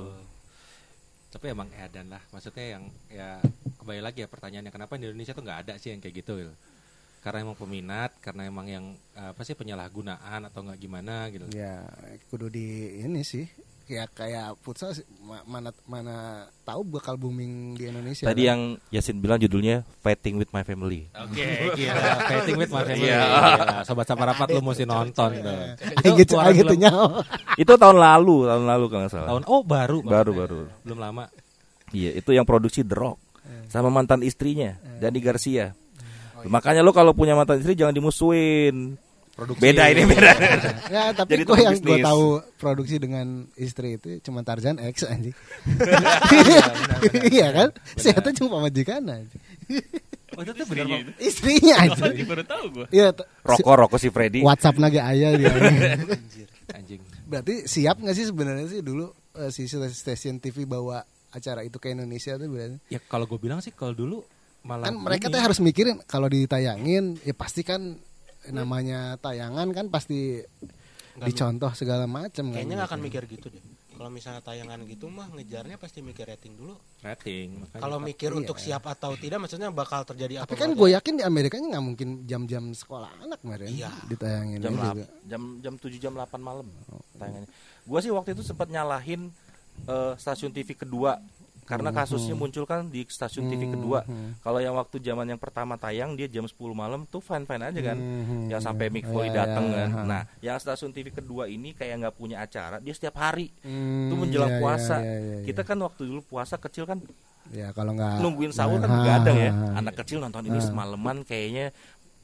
Tapi 1.35 1.51
emang 1.51 1.67
edan 1.75 2.07
lah. 2.07 2.23
Maksudnya 2.31 2.79
yang 2.79 2.83
ya 3.11 3.43
kembali 3.75 3.99
lagi 3.99 4.23
ya 4.23 4.31
pertanyaannya 4.31 4.71
kenapa 4.71 4.95
di 4.95 5.11
Indonesia 5.11 5.35
tuh 5.35 5.43
nggak 5.43 5.59
ada 5.67 5.73
sih 5.75 5.91
yang 5.91 5.99
kayak 5.99 6.23
gitu? 6.23 6.47
Karena 7.19 7.43
emang 7.43 7.59
peminat, 7.59 8.15
karena 8.23 8.47
emang 8.47 8.71
yang 8.71 8.95
apa 9.11 9.43
sih 9.43 9.51
penyalahgunaan 9.51 10.47
atau 10.47 10.63
nggak 10.63 10.79
gimana 10.79 11.27
gitu. 11.35 11.51
Ya 11.51 11.83
kudu 12.31 12.47
di 12.47 13.03
ini 13.03 13.19
sih 13.27 13.51
kayak 13.85 14.09
kayak 14.17 14.57
futsal 14.65 14.89
mana 15.45 15.69
mana 15.85 16.45
tahu 16.65 16.81
bakal 16.85 17.15
booming 17.21 17.77
di 17.77 17.85
Indonesia. 17.85 18.25
Tadi 18.25 18.43
kan? 18.43 18.49
yang 18.49 18.59
Yasin 18.89 19.21
bilang 19.21 19.37
judulnya 19.37 19.85
Fighting 20.01 20.41
with 20.41 20.49
My 20.49 20.65
Family. 20.65 21.05
Oke, 21.13 21.45
gila. 21.77 22.01
Fighting 22.25 22.57
with 22.57 22.71
my 22.73 22.81
family. 22.81 23.07
Iya. 23.07 23.21
Gila. 23.21 23.77
Sobat 23.85 24.05
Saparapat 24.09 24.47
lu 24.49 24.61
mesti 24.65 24.85
nonton 24.89 25.29
tuh. 25.37 25.59
Ayo 26.01 26.09
gitu 26.17 26.33
keluaran 26.33 26.49
ayo 26.49 26.59
gitu 26.65 26.75
nyawa. 26.81 27.07
Itu 27.61 27.73
tahun 27.77 27.97
lalu, 28.01 28.35
tahun 28.49 28.65
lalu 28.65 28.85
kalau 28.89 29.01
nggak 29.05 29.13
salah. 29.13 29.29
Tahun 29.29 29.43
oh 29.45 29.61
baru. 29.61 29.97
Baru, 30.01 30.31
baru. 30.33 30.59
Belum 30.81 30.99
lama. 30.99 31.29
Iya, 31.93 32.17
itu 32.17 32.33
yang 32.35 32.43
produksi 32.43 32.83
The 32.83 32.97
Rock 32.97 33.21
sama 33.69 33.93
mantan 33.93 34.25
istrinya, 34.25 34.75
Dani 34.99 35.19
Garcia. 35.21 35.77
Makanya 36.45 36.85
lo 36.85 36.93
kalau 36.93 37.17
punya 37.17 37.33
mantan 37.33 37.61
istri 37.61 37.73
jangan 37.73 37.93
dimusuhin. 37.93 38.97
Produksi. 39.35 39.59
Beda 39.59 39.83
ini 39.91 40.07
beda. 40.15 40.31
Ya 40.87 41.03
tapi 41.11 41.43
Jadi 41.43 41.43
yang 41.59 41.75
gue 41.83 41.97
tahu 41.99 42.39
produksi 42.55 42.95
dengan 43.03 43.43
istri 43.59 43.99
itu 43.99 44.23
cuma 44.23 44.47
Tarzan 44.47 44.79
X 44.79 45.03
anjing. 45.03 45.35
Iya 47.35 47.47
kan? 47.51 47.69
Sehatnya 47.99 48.31
cuma 48.31 48.63
majikan 48.63 49.03
aja. 49.11 49.37
Oh, 50.35 50.41
itu 50.43 50.51
tuh 50.55 50.65
bener 50.67 50.85
Bang. 50.87 51.03
Istrinya 51.19 51.75
aja. 51.83 52.03
baru 52.11 52.43
tahu 52.47 52.63
gue. 52.71 52.85
Iya. 52.95 53.11
Rokok 53.43 53.75
rokok 53.75 53.99
si 53.99 54.07
Freddy. 54.07 54.39
WhatsApp 54.39 54.79
naga 54.79 55.03
ayah 55.11 55.35
dia. 55.35 55.51
Anjing. 56.75 56.97
berarti 57.29 57.69
siap 57.69 58.01
nggak 58.01 58.15
sih 58.17 58.25
sebenarnya 58.25 58.65
sih 58.65 58.81
dulu 58.81 59.13
eh, 59.37 59.53
si 59.53 59.69
stasiun 59.69 60.41
TV 60.41 60.65
bawa 60.65 61.01
acara 61.29 61.61
itu 61.61 61.77
ke 61.77 61.93
Indonesia 61.93 62.37
tuh 62.41 62.49
berarti 62.49 62.77
Ya 62.89 62.97
kalau 63.05 63.29
gue 63.29 63.37
bilang 63.37 63.61
sih 63.61 63.69
kalau 63.69 63.93
dulu 63.93 64.25
malah 64.65 64.89
kan 64.89 64.97
mereka 64.97 65.29
tuh 65.29 65.37
harus 65.41 65.61
mikirin 65.61 66.01
kalau 66.09 66.25
ditayangin 66.25 67.21
ya 67.21 67.37
pasti 67.37 67.61
kan 67.61 68.01
namanya 68.53 69.17
tayangan 69.21 69.71
kan 69.71 69.85
pasti 69.89 70.41
dicontoh 71.15 71.71
segala 71.71 72.03
macam 72.05 72.51
kan 72.51 72.59
Kayaknya 72.59 72.75
nggak 72.75 72.89
akan 72.91 73.01
mikir 73.01 73.23
gitu 73.31 73.47
deh. 73.47 73.63
Kalau 73.95 74.11
misalnya 74.11 74.43
tayangan 74.43 74.83
gitu 74.83 75.07
mah 75.07 75.31
ngejarnya 75.31 75.79
pasti 75.79 76.03
mikir 76.03 76.27
rating 76.27 76.59
dulu. 76.59 76.75
rating. 76.99 77.63
Kalau 77.79 77.95
mikir 78.03 78.35
iya. 78.35 78.39
untuk 78.43 78.59
siap 78.59 78.83
atau 78.91 79.15
tidak, 79.15 79.39
maksudnya 79.39 79.71
bakal 79.71 80.03
terjadi 80.03 80.43
apa? 80.43 80.51
tapi 80.51 80.59
kan 80.59 80.75
enggak. 80.75 80.79
gue 80.83 80.89
yakin 80.99 81.13
di 81.15 81.23
Amerika 81.23 81.55
nggak 81.55 81.83
mungkin 81.83 82.09
jam-jam 82.27 82.75
sekolah 82.75 83.07
anak 83.23 83.39
kemarin 83.39 83.71
Iya. 83.71 83.91
ditayangin 84.11 84.59
jam 84.59 84.75
juga. 84.75 85.03
8, 85.07 85.31
jam 85.31 85.41
jam 85.63 85.73
7 85.79 85.95
jam 86.03 86.11
8 86.11 86.35
malam 86.43 86.67
tayangannya. 87.15 87.49
Gua 87.87 87.99
sih 88.03 88.11
waktu 88.11 88.35
itu 88.35 88.43
sempat 88.43 88.67
nyalahin 88.67 89.31
eh, 89.87 90.13
stasiun 90.19 90.51
TV 90.51 90.75
kedua 90.75 91.15
karena 91.65 91.89
kasusnya 91.89 92.37
muncul 92.37 92.63
kan 92.63 92.85
di 92.85 93.01
stasiun 93.03 93.49
TV 93.49 93.73
kedua. 93.73 94.05
Kalau 94.39 94.61
yang 94.61 94.77
waktu 94.77 95.01
zaman 95.01 95.25
yang 95.25 95.41
pertama 95.41 95.75
tayang 95.75 96.13
dia 96.13 96.29
jam 96.29 96.45
10 96.45 96.53
malam 96.71 97.03
tuh 97.03 97.19
fine 97.19 97.43
fine 97.43 97.65
aja 97.65 97.81
kan. 97.81 97.97
Hmm, 97.97 98.45
yang 98.47 98.61
sampai 98.61 98.93
Mick 98.93 99.03
Foley 99.03 99.33
Iya, 99.33 99.43
datang 99.43 99.65
iya, 99.67 99.75
kan. 99.75 99.89
iya. 99.89 100.03
Nah, 100.05 100.21
yang 100.39 100.57
stasiun 100.57 100.93
TV 100.93 101.09
kedua 101.09 101.49
ini 101.49 101.73
kayak 101.73 102.05
nggak 102.05 102.15
punya 102.15 102.37
acara, 102.39 102.77
dia 102.77 102.93
setiap 102.93 103.17
hari. 103.17 103.49
Hmm, 103.65 104.07
itu 104.07 104.15
menjelang 104.15 104.53
iya, 104.53 104.61
puasa. 104.61 104.95
iya, 105.01 105.17
iya. 105.17 105.35
Kita 105.41 105.65
kan 105.65 105.77
waktu 105.81 106.01
dulu 106.05 106.21
puasa 106.21 106.55
kecil 106.55 106.85
kan 106.85 107.01
ya 107.49 107.69
kalau 107.73 107.93
nggak 107.93 108.21
nungguin 108.21 108.49
sahur 108.49 108.77
kan 108.77 108.89
Ah, 108.89 108.97
begadang 109.01 109.37
ya. 109.37 109.51
Anak 109.73 109.97
kecil 110.01 110.21
nonton 110.21 110.45
ini 110.45 110.61
semalaman 110.61 111.25
kayaknya 111.25 111.73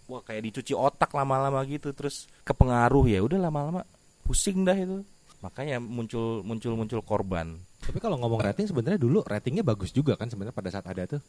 wah 0.05 0.21
kayak 0.21 0.53
dicuci 0.53 0.77
otak 0.77 1.09
lama-lama 1.13 1.61
gitu 1.65 1.89
terus 1.93 2.29
kepengaruh 2.43 3.05
ya 3.07 3.25
udah 3.25 3.41
lama-lama 3.41 3.81
pusing 4.21 4.61
dah 4.61 4.77
itu. 4.77 5.01
Makanya 5.41 5.81
muncul 5.81 6.45
muncul 6.45 6.77
muncul 6.77 7.01
korban. 7.01 7.57
Tapi 7.81 7.97
kalau 7.97 8.15
ngomong 8.21 8.41
rating 8.41 8.69
sebenarnya 8.69 9.01
dulu 9.01 9.25
ratingnya 9.25 9.65
bagus 9.65 9.89
juga 9.89 10.13
kan 10.13 10.29
sebenarnya 10.29 10.53
pada 10.53 10.69
saat 10.69 10.85
ada 10.85 11.17
tuh. 11.17 11.21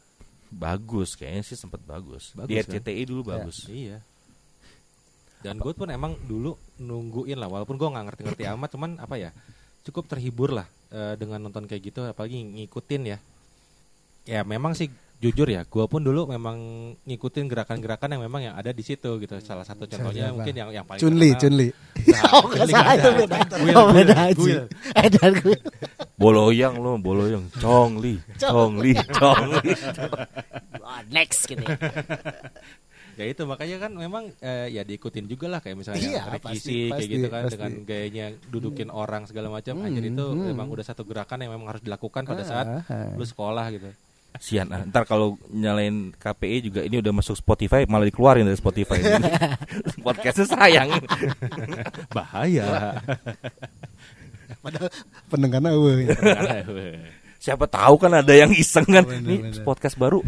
Bagus 0.53 1.17
kayaknya 1.17 1.43
sih 1.43 1.57
sempat 1.57 1.81
bagus. 1.81 2.37
Bagus, 2.37 2.49
Di 2.49 2.55
kan? 2.61 2.65
RCTI 2.69 3.03
dulu 3.09 3.21
bagus. 3.33 3.65
Iya. 3.65 4.05
Dan 5.43 5.59
gue 5.59 5.73
pun 5.75 5.91
emang 5.91 6.15
dulu 6.23 6.55
nungguin 6.79 7.35
lah, 7.35 7.51
walaupun 7.51 7.75
gue 7.75 7.89
nggak 7.89 8.05
ngerti-ngerti 8.07 8.43
amat, 8.55 8.69
cuman 8.71 8.91
apa 8.95 9.19
ya, 9.19 9.35
cukup 9.83 10.07
terhibur 10.07 10.55
lah 10.55 10.63
eh, 10.87 11.19
dengan 11.19 11.43
nonton 11.43 11.67
kayak 11.67 11.91
gitu, 11.91 11.99
apalagi 12.07 12.39
ngikutin 12.39 13.03
ya. 13.03 13.17
Ya 14.23 14.41
memang 14.47 14.71
sih 14.71 14.87
jujur 15.23 15.47
ya, 15.47 15.63
gue 15.63 15.85
pun 15.87 16.03
dulu 16.03 16.27
memang 16.27 16.57
ngikutin 17.07 17.47
gerakan-gerakan 17.47 18.19
yang 18.19 18.23
memang 18.27 18.41
yang 18.43 18.55
ada 18.59 18.75
di 18.75 18.83
situ 18.83 19.07
gitu. 19.17 19.39
Salah 19.39 19.63
satu 19.63 19.87
contohnya 19.87 20.27
Siapa? 20.27 20.35
mungkin 20.35 20.53
yang 20.53 20.69
yang 20.75 20.83
paling 20.83 20.99
Chunli, 20.99 21.31
terkenal. 21.31 21.41
Chunli. 21.47 21.67
Nah, 22.11 22.21
Oh, 22.35 22.43
Chun-Li 22.51 22.73
itu 22.73 22.83
ada. 22.83 23.09
beda. 23.15 23.37
Oh, 23.79 23.87
beda 23.89 24.15
aja. 24.27 24.53
Eh, 24.99 25.09
dan 25.09 25.31
gue. 25.39 25.57
Boloyang 26.19 26.75
lo, 26.77 26.99
boloyang. 26.99 27.47
Chongli, 27.55 28.19
Chongli, 28.35 28.91
Chongli. 29.15 29.71
next 31.09 31.47
gitu. 31.47 31.63
Ya 33.13 33.29
itu 33.29 33.45
makanya 33.45 33.77
kan 33.77 33.91
memang 33.93 34.33
eh, 34.41 34.73
ya 34.73 34.81
diikutin 34.81 35.29
juga 35.29 35.45
lah 35.45 35.61
kayak 35.61 35.77
misalnya 35.77 36.01
Iya, 36.01 36.21
pasti, 36.41 36.89
kayak 36.89 36.97
pasti, 36.97 37.13
gitu 37.13 37.27
kan 37.29 37.41
pasti. 37.45 37.53
dengan 37.53 37.71
gayanya 37.85 38.25
dudukin 38.49 38.89
orang 38.89 39.29
segala 39.29 39.53
macam. 39.53 39.77
Hmm, 39.77 39.85
Anjir 39.85 40.09
itu 40.09 40.25
hmm. 40.33 40.49
memang 40.49 40.65
udah 40.73 40.81
satu 40.81 41.05
gerakan 41.05 41.45
yang 41.45 41.53
memang 41.53 41.69
harus 41.69 41.85
dilakukan 41.85 42.25
pada 42.25 42.41
saat 42.41 42.65
Ah, 42.65 42.81
ah. 42.89 43.13
lu 43.13 43.21
sekolah 43.21 43.69
gitu. 43.69 43.93
Sian, 44.41 44.67
ah. 44.73 44.81
ntar 44.89 45.05
kalau 45.05 45.37
nyalain 45.53 46.09
KPI 46.17 46.57
juga 46.69 46.81
ini 46.81 46.97
udah 46.97 47.13
masuk 47.13 47.37
Spotify 47.37 47.85
malah 47.85 48.09
dikeluarin 48.09 48.49
dari 48.49 48.57
Spotify. 48.57 48.99
Podcastnya 50.05 50.49
sayang. 50.49 50.89
Bahaya. 52.09 52.97
Padahal 54.63 54.89
pendengarnya 55.29 55.69
eueuh. 55.75 56.09
Siapa 57.43 57.67
tahu 57.67 57.99
kan 57.99 58.23
ada 58.23 58.31
yang 58.31 58.55
iseng 58.55 58.87
kan. 58.87 59.03
Bener. 59.03 59.51
podcast 59.67 59.99
baru. 59.99 60.23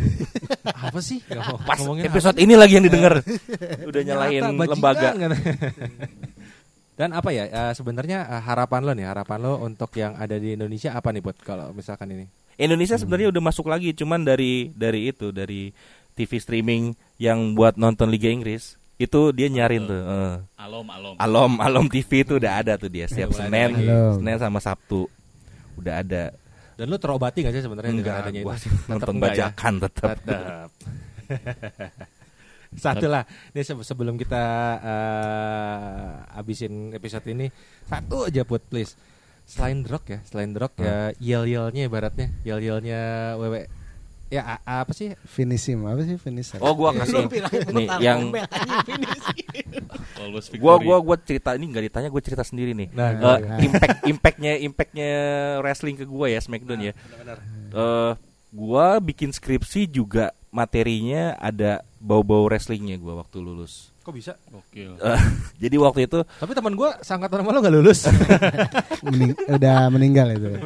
apa 0.67 0.99
sih? 0.99 1.23
Pas 1.63 1.79
ngomongin 1.79 2.11
episode 2.11 2.35
ini 2.43 2.59
lagi 2.59 2.75
yang 2.75 2.83
didengar. 2.83 3.23
Udah 3.89 4.01
apa. 4.03 4.09
nyalain 4.11 4.43
Nyata, 4.43 4.67
lembaga. 4.75 5.09
kan? 5.15 5.31
Dan 6.99 7.15
apa 7.15 7.31
ya 7.31 7.47
eh, 7.47 7.71
sebenarnya 7.71 8.27
eh, 8.27 8.41
harapan 8.43 8.83
lo 8.83 8.91
nih 8.91 9.07
harapan 9.07 9.39
lo 9.47 9.63
untuk 9.63 9.95
yang 9.95 10.19
ada 10.19 10.35
di 10.35 10.59
Indonesia 10.59 10.91
apa 10.91 11.15
nih 11.15 11.23
buat 11.23 11.39
kalau 11.39 11.71
misalkan 11.71 12.11
ini? 12.11 12.27
Indonesia 12.55 12.95
sebenarnya 12.95 13.29
udah 13.29 13.43
masuk 13.43 13.67
lagi 13.67 13.91
cuman 13.91 14.23
dari 14.23 14.71
dari 14.71 15.11
itu 15.11 15.29
dari 15.29 15.75
TV 16.15 16.31
streaming 16.39 16.83
yang 17.19 17.53
buat 17.53 17.75
nonton 17.75 18.07
Liga 18.07 18.31
Inggris 18.31 18.79
itu 18.95 19.35
dia 19.35 19.51
nyarin 19.51 19.83
tuh. 19.83 19.99
eh. 19.99 20.35
Alom, 20.55 20.87
alom. 20.87 21.15
Alom 21.19 21.53
Alom 21.59 21.85
TV 21.91 22.23
itu 22.23 22.39
udah 22.39 22.63
ada 22.63 22.79
tuh 22.79 22.87
dia 22.87 23.11
setiap 23.11 23.35
Senin. 23.35 23.75
Senin 24.15 24.37
sama 24.39 24.63
Sabtu. 24.63 25.11
Udah 25.75 25.99
ada. 25.99 26.31
Dan 26.79 26.87
lo 26.87 26.95
terobati 26.95 27.43
gak 27.43 27.55
sih 27.55 27.63
sebenarnya 27.63 27.91
dengan 27.91 28.15
adanya 28.19 28.39
gua 28.43 28.55
itu? 28.55 28.67
sih 28.67 28.71
nonton 28.87 29.15
ya? 29.15 29.21
bajakan 29.27 29.73
tetap. 29.83 30.07
Tetap. 30.15 30.67
satu 32.75 33.07
lah 33.07 33.23
ini 33.55 33.63
se- 33.63 33.85
sebelum 33.87 34.19
kita 34.19 34.43
eh, 34.83 36.11
abisin 36.35 36.91
episode 36.91 37.23
ini 37.31 37.47
satu 37.87 38.27
aja 38.27 38.43
put 38.43 38.59
please 38.67 38.99
selain 39.45 39.81
drop 39.81 40.03
ya 40.05 40.19
selain 40.25 40.51
drop 40.51 40.73
ya 40.77 41.13
yel 41.17 41.45
yelnya 41.45 41.85
ibaratnya 41.85 42.33
yel 42.41 42.59
yelnya 42.59 42.99
wewe 43.37 43.69
ya 44.25 44.41
a- 44.57 44.81
apa 44.81 44.89
sih? 44.89 45.13
Finisim 45.23 45.85
apa 45.85 46.01
sih 46.01 46.17
finisher? 46.17 46.57
Oh 46.57 46.73
gua 46.73 46.91
kasih 46.91 47.29
nih 47.71 47.87
yang 48.01 48.33
gua 50.57 50.75
gua 50.79 50.97
gua 50.99 51.17
cerita 51.19 51.53
ini 51.53 51.65
nggak 51.67 51.85
ditanya 51.85 52.09
gua 52.09 52.21
cerita 52.21 52.41
sendiri 52.41 52.73
nih. 52.73 52.89
Nah, 52.91 53.09
Eh, 53.13 53.39
impact 53.63 53.97
impactnya 54.03 54.53
impactnya 54.59 55.09
wrestling 55.61 55.95
ke 55.95 56.05
gua 56.05 56.27
ya 56.27 56.39
Smackdown 56.39 56.81
ya. 56.81 56.93
Eh 57.69 58.11
gua 58.49 58.97
bikin 58.97 59.29
skripsi 59.29 59.85
juga 59.85 60.31
materinya 60.55 61.35
ada 61.35 61.83
bau-bau 61.99 62.47
wrestlingnya 62.47 62.95
gua 62.95 63.19
waktu 63.19 63.43
lulus. 63.43 63.91
Kok 64.01 64.13
bisa? 64.13 64.39
Gokil. 64.47 64.95
Eh, 64.95 65.21
jadi 65.65 65.75
waktu 65.75 66.05
itu 66.05 66.21
Tapi 66.23 66.51
teman 66.53 66.73
gua 66.73 66.95
sangkatan 67.01 67.41
sama 67.41 67.51
lo 67.51 67.59
gak 67.59 67.73
lulus. 67.73 67.99
Mening- 69.03 69.35
udah 69.49 69.91
meninggal 69.91 70.31
itu. 70.31 70.49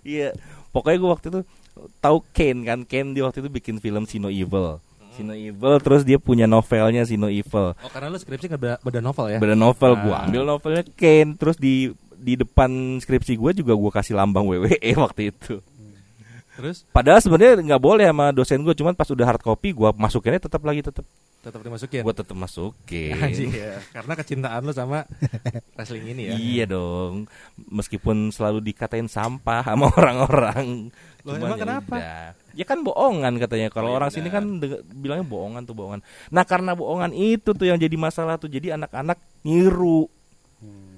Iya, 0.00 0.32
pokoknya 0.72 0.96
gue 0.96 1.10
waktu 1.10 1.26
itu 1.28 1.40
tahu 2.00 2.24
Kane 2.32 2.64
kan, 2.64 2.78
Kane 2.84 3.12
dia 3.12 3.20
waktu 3.20 3.44
itu 3.44 3.50
bikin 3.52 3.76
film 3.76 4.08
Sino 4.08 4.32
Evil. 4.32 4.80
Sino 5.12 5.36
Evil 5.36 5.76
terus 5.76 6.08
dia 6.08 6.16
punya 6.16 6.48
novelnya 6.48 7.04
Sino 7.04 7.28
Evil. 7.28 7.76
oh 7.76 7.90
karena 7.92 8.08
lo 8.08 8.16
skripsi 8.16 8.48
nggak 8.48 8.60
beda, 8.60 8.76
beda 8.80 9.00
novel 9.00 9.26
ya? 9.28 9.38
Beda 9.38 9.52
novel 9.52 9.92
gue 9.98 10.14
Ah. 10.14 10.24
ambil 10.24 10.48
novelnya 10.48 10.84
Kane 10.96 11.36
terus 11.36 11.60
di 11.60 11.92
di 12.16 12.36
depan 12.36 12.68
skripsi 12.96 13.32
gue 13.34 13.50
juga 13.54 13.72
gue 13.72 13.90
kasih 13.90 14.16
lambang 14.16 14.44
WWE 14.46 14.88
waktu 14.96 15.32
itu. 15.32 15.60
Terus 16.50 16.82
Padahal 16.86 17.18
sebenarnya 17.18 17.62
nggak 17.62 17.82
boleh 17.82 18.04
sama 18.04 18.30
dosen 18.30 18.60
gue, 18.60 18.72
cuman 18.72 18.92
pas 18.92 19.06
udah 19.06 19.26
hard 19.26 19.40
copy 19.40 19.70
gue 19.70 19.90
masukinnya 19.94 20.40
tetap 20.40 20.60
lagi 20.60 20.80
tetap 20.80 21.06
tetap 21.40 21.64
dimasukin. 21.64 22.04
gue 22.04 22.14
tetap 22.14 22.36
masukin. 22.36 23.16
Anjing 23.24 23.48
ya. 23.48 23.80
Karena 23.90 24.12
kecintaan 24.12 24.60
lo 24.60 24.72
sama 24.72 25.08
wrestling 25.76 26.04
ini 26.06 26.22
ya. 26.28 26.34
Iya 26.34 26.64
dong, 26.68 27.24
meskipun 27.56 28.28
selalu 28.28 28.60
dikatain 28.62 29.08
sampah 29.08 29.64
sama 29.64 29.88
orang-orang. 29.98 30.92
Loh, 31.20 31.36
Cuman 31.36 31.40
emang 31.40 31.52
ya 31.52 31.62
kenapa? 31.64 31.96
udah. 31.96 32.26
Ya 32.50 32.64
kan 32.66 32.78
bohongan 32.82 33.32
katanya. 33.38 33.68
Kalau 33.68 33.88
Oh, 33.88 33.92
iya 33.92 33.98
orang 33.98 34.10
sini 34.10 34.28
kan 34.28 34.44
bilangnya 34.92 35.24
bohongan 35.24 35.62
tuh 35.64 35.72
bohongan. 35.72 36.00
Nah 36.28 36.44
karena 36.44 36.74
bohongan 36.74 37.12
itu 37.12 37.52
tuh 37.52 37.64
yang 37.64 37.78
jadi 37.78 37.96
masalah 37.96 38.36
tuh. 38.36 38.50
Jadi 38.50 38.74
anak-anak 38.74 39.16
niru. 39.40 40.10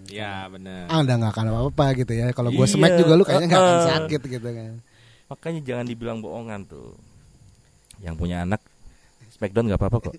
Iya 0.08 0.50
benar. 0.50 0.90
Ah 0.90 1.00
udah 1.00 1.14
nggak 1.16 1.32
akan 1.32 1.46
apa-apa 1.50 1.86
gitu 1.96 2.12
ya. 2.12 2.34
Kalau 2.34 2.50
gue 2.50 2.58
Iya, 2.58 2.72
smack 2.72 2.92
juga 2.98 3.12
lu 3.14 3.22
kayaknya 3.22 3.46
nggak 3.46 3.62
akan 3.62 3.78
sakit 3.86 4.20
gitu 4.26 4.48
kan. 4.50 4.72
Makanya 5.32 5.60
jangan 5.64 5.88
dibilang 5.88 6.20
bohongan 6.20 6.68
tuh. 6.68 6.92
Yang 8.04 8.14
punya 8.20 8.44
anak 8.44 8.60
Smackdown 9.32 9.72
nggak 9.72 9.80
apa-apa 9.80 9.98
kok. 10.12 10.14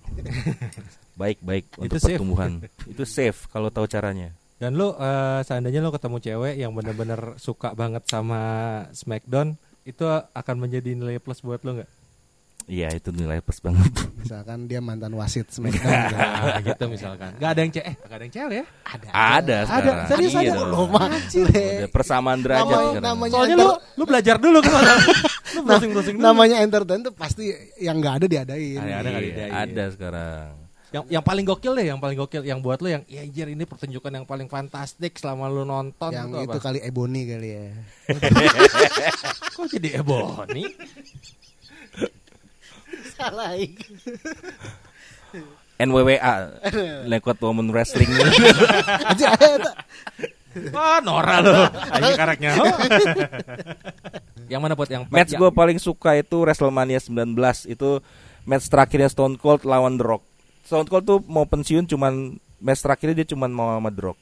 Baik 1.20 1.38
baik 1.46 1.70
untuk 1.78 2.02
safe. 2.02 2.18
pertumbuhan. 2.18 2.58
itu 2.92 3.06
safe 3.06 3.46
kalau 3.54 3.70
tahu 3.70 3.86
caranya. 3.86 4.34
Dan 4.58 4.74
lo 4.74 4.98
eh, 4.98 5.40
seandainya 5.46 5.78
lo 5.78 5.94
ketemu 5.94 6.18
cewek 6.18 6.54
yang 6.58 6.74
benar-benar 6.74 7.38
suka 7.38 7.70
banget 7.78 8.02
sama 8.10 8.42
Smackdown, 8.90 9.54
itu 9.86 10.02
akan 10.10 10.56
menjadi 10.58 10.98
nilai 10.98 11.22
plus 11.22 11.38
buat 11.46 11.62
lo 11.62 11.78
nggak? 11.78 11.90
Iya 12.64 12.88
itu 12.90 13.12
nilai 13.12 13.44
plus 13.44 13.60
banget. 13.60 13.92
Misalkan 14.16 14.64
dia 14.64 14.80
mantan 14.80 15.12
wasit 15.12 15.44
Smackdown. 15.48 15.84
gitu. 15.84 16.16
Nah, 16.16 16.60
gitu 16.64 16.84
misalkan. 16.88 17.30
Gak 17.36 17.50
ada 17.50 17.60
yang 17.60 17.72
cewek, 17.72 17.86
eh, 17.86 17.94
gak 18.00 18.16
ada 18.16 18.24
yang 18.24 18.32
cewek 18.32 18.54
ya? 18.56 18.64
Ada. 18.82 19.08
ada 19.12 19.56
sekarang. 19.68 20.06
serius 20.08 20.32
Iya 20.32 20.40
ada? 20.40 20.52
dong. 20.56 20.68
Lo 20.70 20.82
mah 20.86 21.06
Udah 21.12 21.90
persamaan 21.92 22.38
derajat 22.40 22.64
Namanya- 22.98 23.30
Soalnya 23.30 23.54
enter- 23.54 23.68
lu 23.68 23.76
lu 23.94 24.04
belajar 24.04 24.36
dulu 24.38 24.58
kan. 24.58 24.72
lu 24.72 24.80
Nah, 25.54 25.62
browsing-browsing 25.62 26.14
dulu. 26.16 26.24
namanya 26.24 26.56
entertain 26.58 27.00
tuh 27.00 27.12
pasti 27.12 27.44
yang 27.78 28.00
nggak 28.00 28.14
ada 28.18 28.26
diadain. 28.26 28.78
Ah, 28.78 28.86
ya, 28.86 28.96
ada 28.98 29.08
Iya, 29.12 29.28
iya. 29.28 29.46
ada 29.52 29.84
sekarang. 29.92 30.48
Yang 30.88 31.04
yang 31.10 31.24
paling 31.26 31.44
gokil 31.44 31.72
deh, 31.74 31.86
yang 31.86 31.98
paling 31.98 32.16
gokil 32.16 32.42
yang 32.42 32.58
buat 32.58 32.78
lo 32.78 32.86
yang 32.86 33.02
ya 33.04 33.20
anjir 33.20 33.46
ini 33.46 33.62
pertunjukan 33.62 34.08
yang 34.10 34.24
paling 34.24 34.46
fantastik 34.46 35.14
selama 35.14 35.46
lu 35.46 35.62
nonton 35.62 36.10
yang 36.10 36.30
itu 36.32 36.46
itu 36.48 36.58
kali 36.58 36.78
Ebony 36.78 37.22
kali 37.28 37.48
ya. 37.50 37.66
Kok 39.54 39.66
jadi 39.70 40.00
Ebony? 40.00 40.64
Salah. 43.14 43.54
NWWA 45.74 46.34
Nekot 47.10 47.38
Women 47.44 47.74
Wrestling 47.74 48.06
Aja 49.10 49.34
eta. 49.34 49.72
Wah, 50.70 51.02
Nora 51.02 51.42
lo. 51.42 51.66
Ayo 51.98 52.14
karaknya. 52.14 52.54
Oh. 52.62 52.70
yang 54.52 54.62
mana 54.62 54.78
buat 54.78 54.86
yang 54.86 55.02
Match 55.10 55.34
yang- 55.34 55.42
gue 55.42 55.50
paling 55.50 55.82
suka 55.82 56.14
itu 56.14 56.46
WrestleMania 56.46 57.02
19 57.02 57.34
Itu 57.66 57.98
match 58.46 58.70
terakhirnya 58.70 59.10
Stone 59.10 59.34
Cold 59.34 59.66
lawan 59.66 59.98
The 59.98 60.06
Rock 60.06 60.22
Stone 60.62 60.86
Cold 60.86 61.04
tuh 61.10 61.18
mau 61.26 61.42
pensiun 61.42 61.90
cuman 61.90 62.38
Match 62.62 62.86
terakhirnya 62.86 63.26
dia 63.26 63.34
cuman 63.34 63.50
mau 63.50 63.74
sama 63.74 63.90
The 63.90 64.02
Rock 64.06 64.18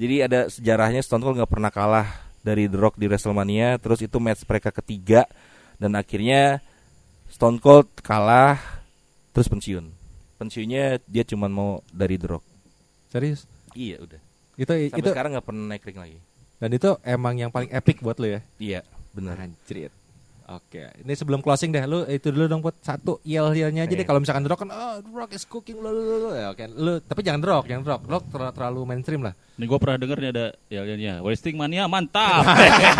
Jadi 0.00 0.14
ada 0.24 0.40
sejarahnya 0.48 1.04
Stone 1.04 1.20
Cold 1.20 1.36
nggak 1.36 1.52
pernah 1.52 1.68
kalah 1.68 2.08
dari 2.40 2.64
The 2.72 2.78
Rock 2.80 2.96
di 2.96 3.12
WrestleMania 3.12 3.76
Terus 3.76 4.00
itu 4.00 4.16
match 4.16 4.48
mereka 4.48 4.72
ketiga 4.72 5.28
Dan 5.76 6.00
akhirnya 6.00 6.64
Stone 7.32 7.58
Cold 7.58 7.88
kalah 8.04 8.60
Terus 9.32 9.48
pensiun 9.48 9.88
Pensiunnya 10.36 11.00
dia 11.08 11.24
cuman 11.24 11.50
mau 11.50 11.70
dari 11.88 12.20
The 12.20 12.28
Rock 12.28 12.44
serius. 13.08 13.48
Iya 13.72 14.04
udah 14.04 14.20
Itu 14.60 14.68
Sampai 14.68 15.00
itu 15.00 15.08
sekarang 15.08 15.30
nggak 15.32 15.46
pernah 15.48 15.64
naik 15.72 15.88
ring 15.88 16.00
lagi 16.00 16.20
dan 16.62 16.70
itu 16.78 16.94
emang 17.02 17.34
yang 17.34 17.50
paling 17.50 17.74
epic 17.74 17.98
buat 17.98 18.22
lo 18.22 18.38
ya. 18.38 18.40
Iya 18.62 18.86
bener 19.10 19.34
Anjrit. 19.34 19.90
Oke, 20.50 20.90
ini 21.06 21.14
sebelum 21.14 21.38
closing 21.38 21.70
deh, 21.70 21.86
lu 21.86 22.02
itu 22.10 22.34
dulu 22.34 22.50
dong 22.50 22.60
buat 22.60 22.74
satu 22.82 23.22
yel-yelnya 23.22 23.86
aja 23.86 23.94
deh. 23.94 24.02
Iya. 24.02 24.08
Kalau 24.10 24.18
misalkan 24.18 24.42
Rock 24.44 24.66
kan, 24.66 24.70
oh 24.74 24.98
Rock 25.14 25.30
is 25.38 25.46
cooking, 25.46 25.78
lo 25.78 26.34
ya 26.34 26.50
oke. 26.50 26.64
Lu 26.74 26.98
tapi 26.98 27.22
jangan 27.22 27.40
Rock, 27.46 27.64
jangan 27.70 27.84
Rock. 27.86 28.02
Rock 28.10 28.24
ter- 28.26 28.52
terlalu 28.58 28.80
mainstream 28.82 29.22
lah. 29.22 29.38
Nih 29.54 29.70
gue 29.70 29.78
pernah 29.78 29.96
denger 30.02 30.18
nih 30.18 30.30
ada 30.34 30.46
yel-yelnya. 30.66 31.14
Wasting 31.22 31.54
mania 31.54 31.86
mantap. 31.86 32.42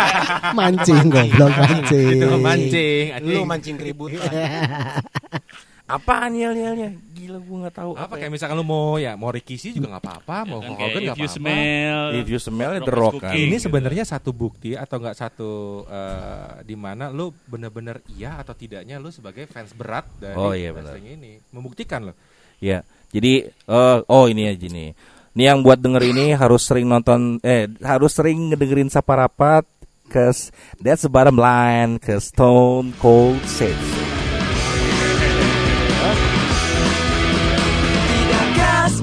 Mancing 0.57 1.11
goblok 1.11 1.51
mancing. 1.51 2.15
Itu 2.15 2.27
mancing, 2.39 3.05
Lu 3.27 3.41
mancing 3.43 3.75
keributan. 3.75 4.31
Apaan 5.83 6.31
yel-yelnya? 6.31 6.95
Gila 7.11 7.43
gue 7.43 7.57
nggak 7.67 7.75
tahu 7.75 7.91
apa 7.99 8.15
ya. 8.15 8.23
kayak 8.23 8.31
misalkan 8.31 8.55
lu 8.55 8.63
mau 8.63 8.95
ya 8.95 9.19
mau 9.19 9.35
Rikishi 9.35 9.75
juga 9.75 9.91
nggak 9.91 10.03
apa-apa, 10.07 10.37
mau 10.47 10.59
Kan 10.63 10.67
Hulk 10.71 10.79
kayak 10.79 10.91
Hogan 10.95 11.01
nggak 11.03 11.11
if 11.11 11.19
you 11.19 11.27
apa-apa. 11.27 11.39
smell. 11.43 12.03
If 12.15 12.27
you 12.31 12.39
smell 12.39 12.71
The 12.71 12.93
Rock 12.95 13.13
kan. 13.19 13.31
cooking. 13.35 13.43
Ini 13.51 13.55
gitu. 13.59 13.63
sebenarnya 13.67 14.03
satu 14.07 14.29
bukti 14.31 14.71
atau 14.79 14.95
enggak 15.03 15.17
satu 15.19 15.51
eh, 15.83 16.51
di 16.63 16.75
mana 16.79 17.11
lu 17.11 17.35
bener-bener 17.45 17.99
iya 18.15 18.39
atau 18.39 18.55
tidaknya 18.55 18.95
lu 18.95 19.11
sebagai 19.11 19.43
fans 19.51 19.75
berat 19.75 20.07
dari 20.15 20.39
Oh, 20.39 20.55
iya, 20.55 20.71
wrestling 20.71 21.19
ini 21.19 21.31
membuktikan 21.51 22.07
loh. 22.07 22.15
Ya, 22.63 22.87
jadi 23.11 23.51
eh, 23.51 23.97
oh 24.07 24.25
ini 24.31 24.47
aja 24.47 24.67
nih. 24.71 24.95
Ini 25.33 25.43
yang 25.51 25.65
buat 25.65 25.83
denger 25.83 26.03
ini 26.15 26.31
harus 26.31 26.63
sering 26.63 26.87
nonton 26.87 27.43
eh 27.43 27.67
harus 27.83 28.15
sering 28.15 28.55
ngedengerin 28.55 28.87
Sapa 28.87 29.19
Rapat 29.19 29.67
cause 30.07 30.53
that's 30.79 31.03
the 31.03 31.11
bottom 31.11 31.35
line 31.35 31.99
cause 31.99 32.31
Stone 32.31 32.95
Cold 33.01 33.41
says. 33.43 34.02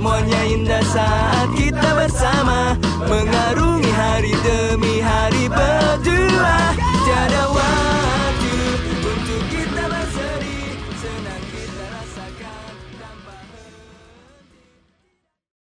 Semuanya 0.00 0.40
indah 0.48 0.84
saat 0.88 1.48
kita 1.60 1.88
bersama. 1.92 2.72
Mengarungi 3.04 3.69